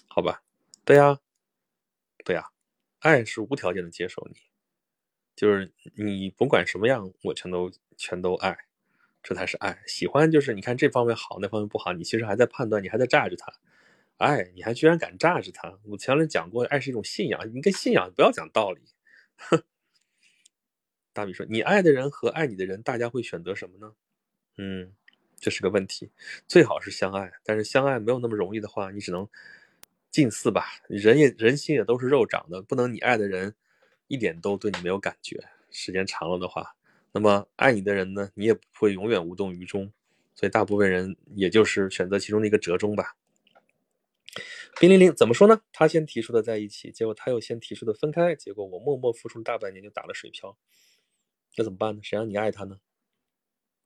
[0.07, 0.43] 好吧，
[0.83, 1.19] 对呀，
[2.25, 2.49] 对呀，
[2.99, 4.37] 爱是无条件的接受你，
[5.35, 8.57] 就是你甭管什么样，我全都全都爱，
[9.21, 9.81] 这才是爱。
[9.85, 13.53] 喜欢就是你看这方面好，那方面不好，你其实还在判断，你还在炸着他。
[14.17, 15.79] 爱，你还居然敢炸着他？
[15.83, 18.81] 我前面讲过，爱是一种信仰，你跟信仰不要讲道理，
[19.37, 19.63] 哼。
[21.13, 23.93] 大米说：“你爱的人和爱你的人，大家会选择什么呢？”
[24.57, 24.93] 嗯，
[25.39, 26.11] 这是个问题。
[26.47, 29.27] 最好是相爱，但是相爱没有那么容易的话，你只能
[30.09, 30.65] 近似吧。
[30.87, 33.55] 人也人心也都是肉长的，不能你爱的人
[34.07, 35.43] 一点都对你没有感觉。
[35.69, 36.75] 时间长了的话，
[37.11, 39.91] 那么爱你的人呢，你也不会永远无动于衷。
[40.35, 43.15] 所以大部分人也就是选择其中的一个折中吧。
[44.79, 45.61] 冰凌凌怎么说呢？
[45.73, 50.57] 他先提出的在一起，结果他又先提出的分开，结果我默默付出了大半年就打了水漂。
[51.57, 52.01] 那怎么办呢？
[52.03, 52.79] 谁让你爱他呢？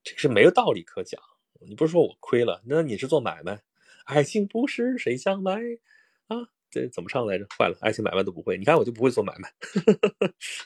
[0.04, 1.22] 这是没有道理可讲。
[1.62, 2.62] 你不是说我亏了？
[2.66, 3.64] 那你是做买卖？
[4.06, 5.60] 爱情不是谁想买
[6.28, 6.50] 啊？
[6.70, 7.48] 这怎么唱来着？
[7.58, 8.58] 坏了，爱情买卖都不会。
[8.58, 9.52] 你看我就不会做买卖。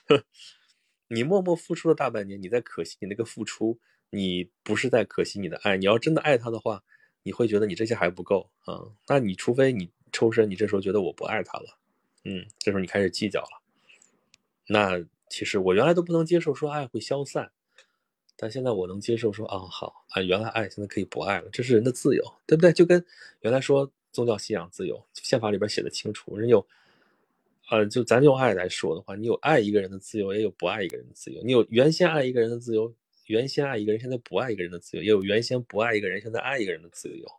[1.08, 3.80] 你默默付出了大半年，你在可惜你那个付出，
[4.10, 5.78] 你不是在可惜你的爱。
[5.78, 6.84] 你要真的爱他的话，
[7.24, 8.92] 你会觉得你这些还不够啊。
[9.08, 11.80] 那你除非你抽身，你这时候觉得我不爱他了，
[12.26, 13.62] 嗯，这时候你开始计较了，
[14.68, 15.06] 那。
[15.30, 17.52] 其实我原来都不能接受说爱会消散，
[18.36, 22.74] 但现在我能接受说啊好啊，原来爱现在可以不爱了，这是人的自由，对不对？
[22.74, 23.06] 就跟
[23.42, 26.66] 原来说宗教信仰自由，宪法里边写的清楚，人有，
[27.70, 31.44] 呃，就咱用爱来说的话，你有爱一个人的自由，也有不爱一个人的自由。
[31.44, 32.94] 你有原先爱一个人的自由，
[33.26, 37.32] 原先爱一个人现在不爱一个人的自由，也有原先不爱一个人现在爱一个人的自由，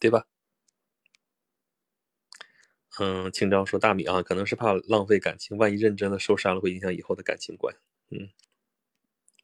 [0.00, 0.26] 对吧？
[3.00, 7.74] 嗯，青椒说大米啊，可能是怕浪费感情，万一认真的受伤了，会影响以后的感情观。
[8.10, 8.28] 嗯，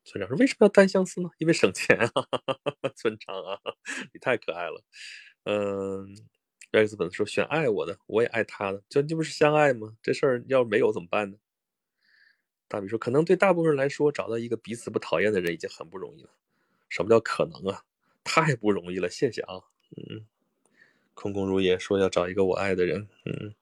[0.05, 1.31] 村长说为什么要单相思呢？
[1.39, 2.07] 因为省钱啊。
[2.15, 2.29] 哈
[2.83, 3.59] 哈村长啊，
[4.13, 4.83] 你太可爱了。
[5.45, 6.07] 嗯
[6.73, 9.97] ，Rex 粉丝说选爱我的，我也爱他的，这这不是相爱吗？
[10.03, 11.39] 这事儿要没有怎么办呢？
[12.71, 16.31] 大米说可能对大部分人来说，找到一个彼此不讨厌的人已经很不容易了。
[16.89, 17.83] 什么叫可能啊？
[18.25, 19.09] 太不容易了。
[19.11, 19.57] 谢谢啊。
[19.97, 20.27] 嗯。
[21.15, 23.55] 空空如也说要找一个我爱的人，嗯，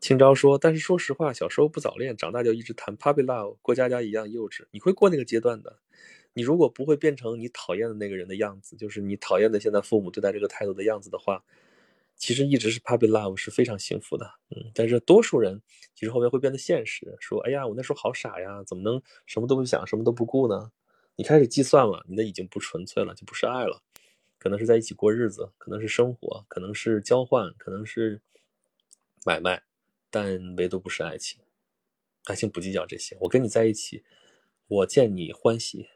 [0.00, 4.66] 清朝说，但是说实话，小时候不早恋，长大就一直谈 puppy love，过家家一样幼稚。
[4.70, 5.78] 你会过那个阶段的，
[6.34, 11.42] 你如果不会变成你讨厌的那个人的样子，就是你讨厌的现在父母对待这个态度的样子的话，
[12.16, 14.70] 其实一直是 puppy love 是非常幸福的，嗯。
[14.74, 15.62] 但是多数人
[15.94, 20.70] 其实后面会变得现实，说，哎呀，我那时候好傻呀，怎么能什么都不想，什么都不顾呢？
[21.16, 23.80] 你开始计算了，你的已经不纯粹了，就不是爱了。
[24.44, 28.20] 可能是在一起过日子，可能是生活，可能是交换，可能是
[29.24, 29.62] 买卖，
[30.10, 31.40] 但唯独不是爱情。
[32.24, 34.04] 爱情不计较这些，我跟你在一起，
[34.66, 35.88] 我见你欢喜，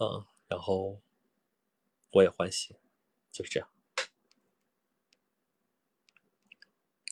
[0.00, 1.00] 嗯，然后
[2.10, 2.74] 我也欢喜，
[3.30, 3.68] 就是这样。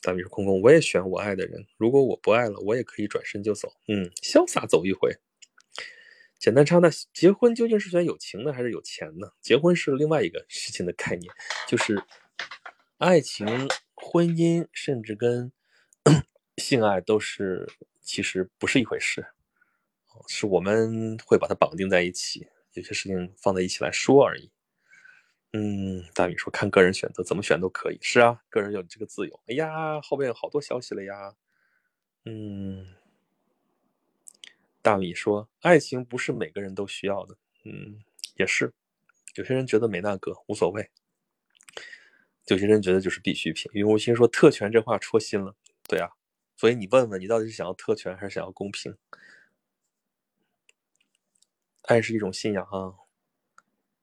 [0.02, 5.16] 大米说空空，我也选我爱的人，如果我不爱了，我也可以转身就走，嗯，潇洒走一回。
[6.44, 9.26] 简单唱，那结婚究竟是选有情呢，还是有钱呢？
[9.40, 11.32] 结婚是另外一个事情的概念，
[11.66, 11.98] 就是
[12.98, 13.46] 爱情、
[13.94, 15.50] 婚姻，甚至跟
[16.58, 17.66] 性爱都是
[18.02, 19.26] 其实不是一回事，
[20.28, 24.50] 是我们会把它绑定在一起，有些事情放在一起来说而已。
[25.54, 27.98] 嗯，大米说看个人选择，怎么选都可以。
[28.02, 29.40] 是啊，个人有这个自由。
[29.46, 31.34] 哎呀，后面有好多消息了呀。
[32.26, 32.86] 嗯。
[34.84, 38.04] 大米说：“爱情不是每个人都需要的，嗯，
[38.36, 38.70] 也是，
[39.34, 40.90] 有些人觉得没那个无所谓，
[42.48, 45.56] 有些人觉得就是必需品。”云无心说：“特权这话戳心了，
[45.88, 46.10] 对啊，
[46.58, 48.94] 所以你问问你到底是想要特权还是想要公平？
[51.84, 52.92] 爱是一种信仰啊，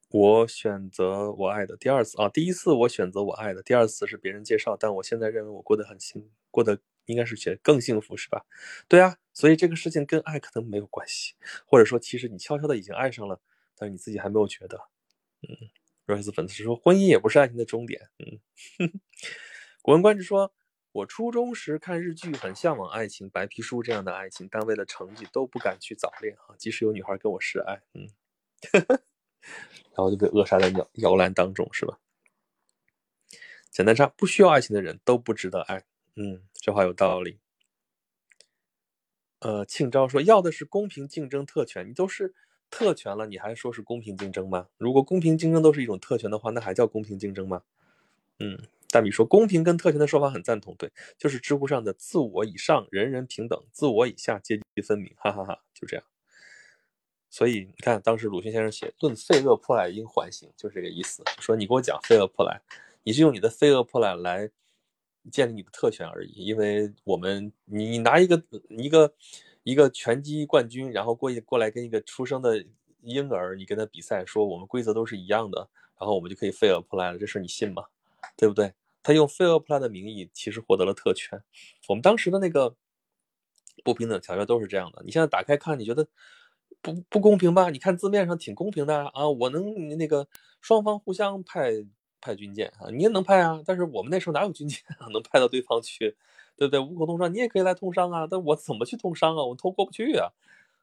[0.10, 8.46] 我选择我爱的第二次啊，第一次我选择我爱的，第二次是别人介绍，但我现在认为我过得很幸，过得。”应该是觉得更幸福是吧？
[8.88, 11.34] 对啊，所以这个事情跟爱可能没有关系，
[11.66, 13.42] 或者说其实你悄悄的已经爱上了，
[13.76, 14.80] 但是你自己还没有觉得。
[15.42, 15.58] 嗯，
[16.06, 18.10] 罗斯粉丝说婚姻也不是爱情的终点。
[18.20, 18.40] 嗯，
[19.82, 20.54] 古文观止说，
[20.92, 27.82] 我初中时看日剧很向往爱情，白皮书这样的爱情，但为了成绩都不敢去早恋啊，即使有女孩跟我示爱。
[27.94, 28.08] 嗯，
[29.92, 31.98] 然后就被扼杀在摇摇篮当中，是吧？
[33.72, 35.84] 简单差，不需要爱情的人都不值得爱。
[36.16, 37.40] 嗯，这话有道理。
[39.40, 42.36] 呃，庆昭说要的是公平竞争特权，你都是
[42.70, 44.68] 特权了，你还说是公平竞争吗？
[44.78, 47.64] 如果公平竞争都是一种特权的话，那还叫公平竞争吗？
[48.40, 56.06] 嗯，大米说公平跟特权的说法很赞同，对，就是知乎上的自我以上人人平等，自我以下阶级分明，哈哈哈，就这样。
[57.30, 62.62] 所以你看，当时鲁迅先生写“论废恶破赖应缓刑”，就是这个意思，说你给我讲废恶破赖，
[63.04, 64.52] 你是用你的废恶破赖来。
[65.30, 69.14] 建立你的特权而已，因为我们你拿一个一个
[69.64, 72.66] 一个拳击冠军，然后过去过来跟一个出生的
[73.02, 75.70] 婴儿，你跟他比赛，说我们规则都是一样的，
[76.00, 77.84] 然后我们就可以 fair play 了，这事你信吗？
[78.36, 78.74] 对不对？
[79.04, 81.44] 他用 fair play 的名义，其实获得了特权。
[81.88, 82.76] 我们当时的那个
[83.84, 85.04] 不平等条约都是这样的。
[85.06, 86.08] 你现在打开看，你觉得
[86.82, 87.70] 不不公平吧？
[87.70, 90.28] 你看字面上挺公平的啊，我能那个
[90.62, 91.86] 双方互相派。
[92.22, 96.16] 派军舰啊，你也能派啊，但是我们那时候哪有军舰啊， 能派到对方去，
[96.56, 96.80] 对不对？
[96.80, 99.44] 五口通商，你也可以来通商啊，但我怎么去通商啊？
[99.44, 100.30] 我通过不去啊，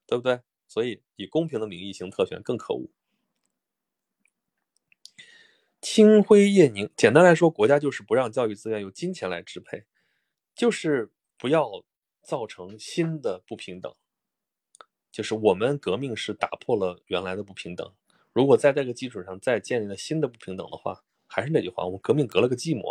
[0.06, 0.40] 对不对？
[0.66, 2.90] 所以以公平的名义行特权更可恶。
[5.80, 9.84] 清辉夜宁，简单来说，国家就是不让教育资源由金钱来支配，
[10.54, 11.84] 就是不要
[12.20, 13.94] 造成新的不平等。
[15.12, 17.94] 就是我们革命是打破了原来的不平等，
[18.32, 21.04] 如果在这个基础上再建立了新的不平等的话。
[21.28, 22.90] 还是那句话，我们革命革了个寂寞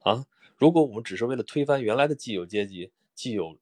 [0.00, 0.26] 啊！
[0.56, 3.56] 如果我们只是为了推翻原来的既有阶级、既有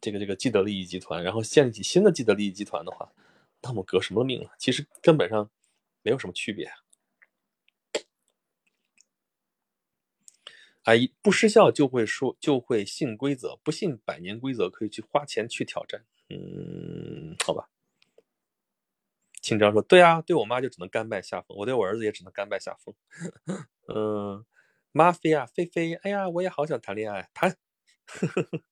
[0.00, 3.10] 这个这个既得利益集团，然后建立起新的既得利益集团的话，
[3.62, 4.52] 那我们革什么命啊？
[4.58, 5.48] 其实根本上
[6.02, 6.76] 没有什么区别啊！
[10.82, 16.04] 哎，不失效就会说就会信规则，不信百年规则可以去花钱去挑战。
[16.28, 17.71] 嗯，好吧。
[19.42, 22.94] 清章说：“对啊，对我妈就只能甘拜下风，我对我儿子也只能甘拜下风。
[23.88, 24.44] 嗯，
[24.92, 27.56] 妈菲啊，菲菲，哎呀，我也好想谈恋爱，谈。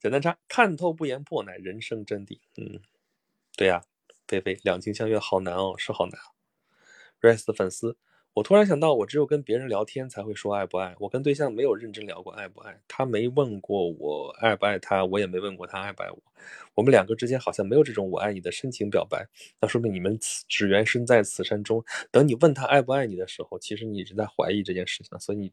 [0.00, 2.38] 简单差，看透不言破乃人生真谛。
[2.56, 2.80] 嗯，
[3.56, 3.82] 对呀，
[4.28, 6.20] 菲菲，两情相悦好难哦，是好难。
[7.22, 7.96] Rise 的粉丝。”
[8.38, 10.94] 我突然想到，我只有跟别人聊天才会说爱不爱。
[11.00, 16.22] 我跟对象没有认真聊过爱不爱，他没问过我爱不爱他，我也没问过他爱不爱我。
[16.74, 19.26] 我们两个之间好像没有这种我爱你的深情表白，
[19.60, 20.16] 那说明你们
[20.48, 21.84] 只缘身在此山中。
[22.12, 25.18] 等你问他爱不爱你的时候，其实你一直在怀疑这件事情。
[25.18, 25.52] 所以，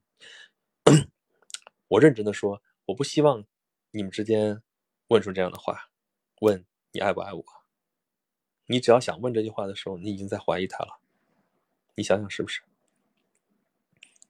[1.88, 3.44] 我认真的说，我不希望
[3.90, 4.62] 你们之间
[5.08, 5.90] 问出这样的话，
[6.42, 7.44] 问你爱不爱我。
[8.68, 11.00] 你只要想问这句话的时候，你已经在怀疑他了。
[11.96, 12.62] 你想想是不是？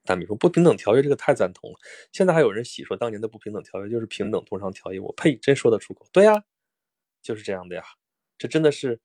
[0.06, 1.78] 大米说不平等条约这个太赞同了。
[2.12, 6.06] 现在还有人洗说当年的不平等条约就是平等通商条约，我呸，真说得出口。
[6.12, 6.43] 对呀，
[7.22, 7.84] 就是这样的呀。
[8.38, 8.99] 这真的是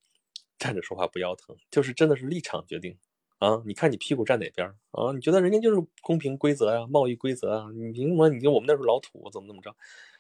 [0.59, 2.98] 站着说话不腰疼，就是真的是立场决定
[3.38, 3.62] 啊。
[3.64, 5.12] 你看你屁股站哪边啊？
[5.14, 7.70] 你觉得人家就是公平规则呀，贸易规则啊？
[7.74, 8.28] 你凭什么？
[8.28, 9.74] 你我们那时候老土，怎么怎么着？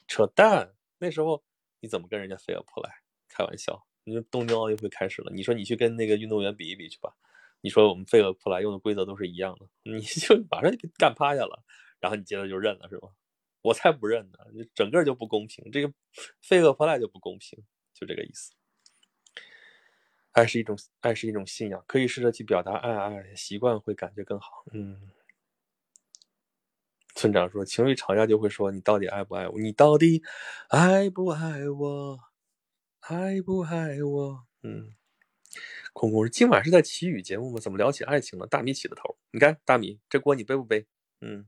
[0.08, 0.72] 扯淡！
[0.98, 1.42] 那时候
[1.80, 2.90] 你怎么跟人家飞蛾扑来？
[3.28, 3.86] 开玩笑！
[4.04, 7.14] 你说东京奥运会开始了，你说你去跟那个运动员比一比去吧。
[7.60, 11.62] 你说我们费厄普莱用的规则都是一样的，你 就马上就给干趴下了，
[12.00, 13.08] 然后你接着就认了是吧？
[13.62, 14.38] 我才不认呢！
[14.54, 15.92] 你整个就不公平，这个
[16.40, 18.52] 费厄普莱就不公平，就这个意思。
[20.32, 24.64] 爱是一种爱是一种信仰，可以试着去表达爱爱，习惯会感觉更好。
[24.72, 25.10] 嗯。
[27.14, 29.58] 村长说，情侣吵架就会说你到底爱不爱我？
[29.60, 30.22] 你到底
[30.70, 32.18] 爱不爱我？
[33.00, 34.46] 爱不爱我？
[34.62, 34.94] 嗯。
[36.00, 37.60] 空空说：“今晚是在祈雨节目吗？
[37.60, 40.86] 怎么聊起爱情了？”大米起的头，你看大米这锅你背不背？
[41.20, 41.46] 嗯，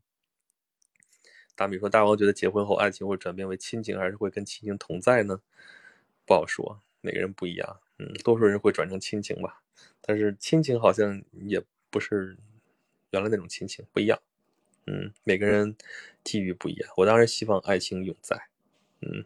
[1.56, 5.40] 大米说：“大王觉得结婚后爱情会转变为亲情，还是会跟亲情同在呢？”
[6.28, 7.80] 不好说，每个人不一样。
[7.98, 9.62] 嗯，多数人会转成亲情吧，
[10.02, 12.36] 但是亲情好像也不是
[13.12, 14.20] 原来那种亲情，不一样。
[14.86, 15.74] 嗯，每个人
[16.22, 16.92] 际遇不一样。
[16.98, 18.48] 我当然希望爱情永在。
[19.00, 19.24] 嗯，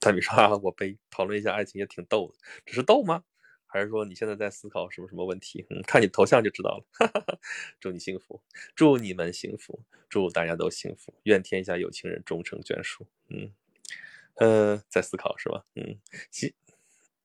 [0.00, 2.34] 大米说：“啊，我背。”讨论一下爱情也挺逗的，
[2.66, 3.22] 只是逗吗？
[3.68, 5.66] 还是说你现在在思考什么什么问题？
[5.70, 7.38] 嗯，看你头像就知道了。
[7.78, 8.42] 祝你幸福，
[8.74, 13.06] 祝你们幸福，祝大家都幸福，愿天下有情人终成眷属。
[13.28, 13.52] 嗯，
[14.36, 15.64] 呃，在思考是吧？
[15.76, 16.00] 嗯，
[16.30, 16.52] 行。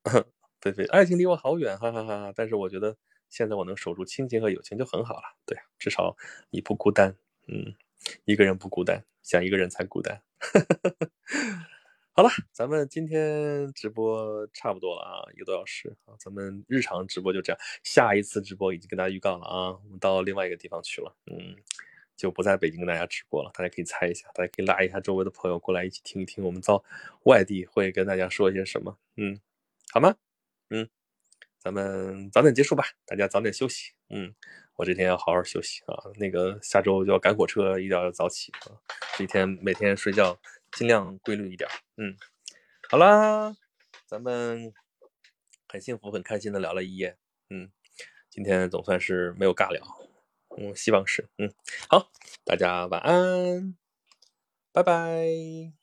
[0.60, 2.34] 菲菲，爱情离我好远，哈哈哈哈。
[2.36, 2.98] 但是我觉得
[3.30, 5.24] 现在我能守住亲情和友情就很好了。
[5.46, 6.16] 对，至少
[6.52, 7.16] 你不孤单。
[7.48, 7.76] 嗯，
[8.26, 10.22] 一个人不孤单，想一个人才孤单。
[12.16, 17.60] 好了，咱们今天直播差不多了啊，一个多小时啊，咱们日常直播就这样。
[17.84, 21.56] 下一次直播已经跟大家预告了啊，我们到另外一个地方去了，嗯，
[22.16, 23.50] 就不在北京跟大家直播了。
[23.56, 26.84] 大家可以猜一下，大家可以拉一下周围的朋友过来一起听一听，我们到
[27.24, 29.40] 外地会跟大家说一些什么，嗯，
[29.92, 30.16] 好吗？
[30.70, 30.88] 嗯。
[31.58, 33.94] 咱们早点结束吧，大家早点休息。
[34.10, 34.36] 嗯，
[34.76, 38.78] 我这天要好好休息啊，那个下周就要赶火车，一定要早起啊。
[39.18, 40.38] 这一天每天睡觉
[40.76, 41.70] 尽量规律一点。
[41.98, 42.16] 嗯，
[42.90, 43.56] 好啦，
[44.06, 44.74] 咱们
[45.68, 47.18] 很幸福、很开心的聊了一夜。
[47.50, 47.72] 嗯，
[48.30, 49.84] 今天总算是没有尬聊。
[50.58, 51.28] 嗯，希望是。
[51.38, 51.54] 嗯，
[51.90, 52.12] 好，
[52.44, 53.76] 大家晚安，
[54.72, 55.83] 拜拜。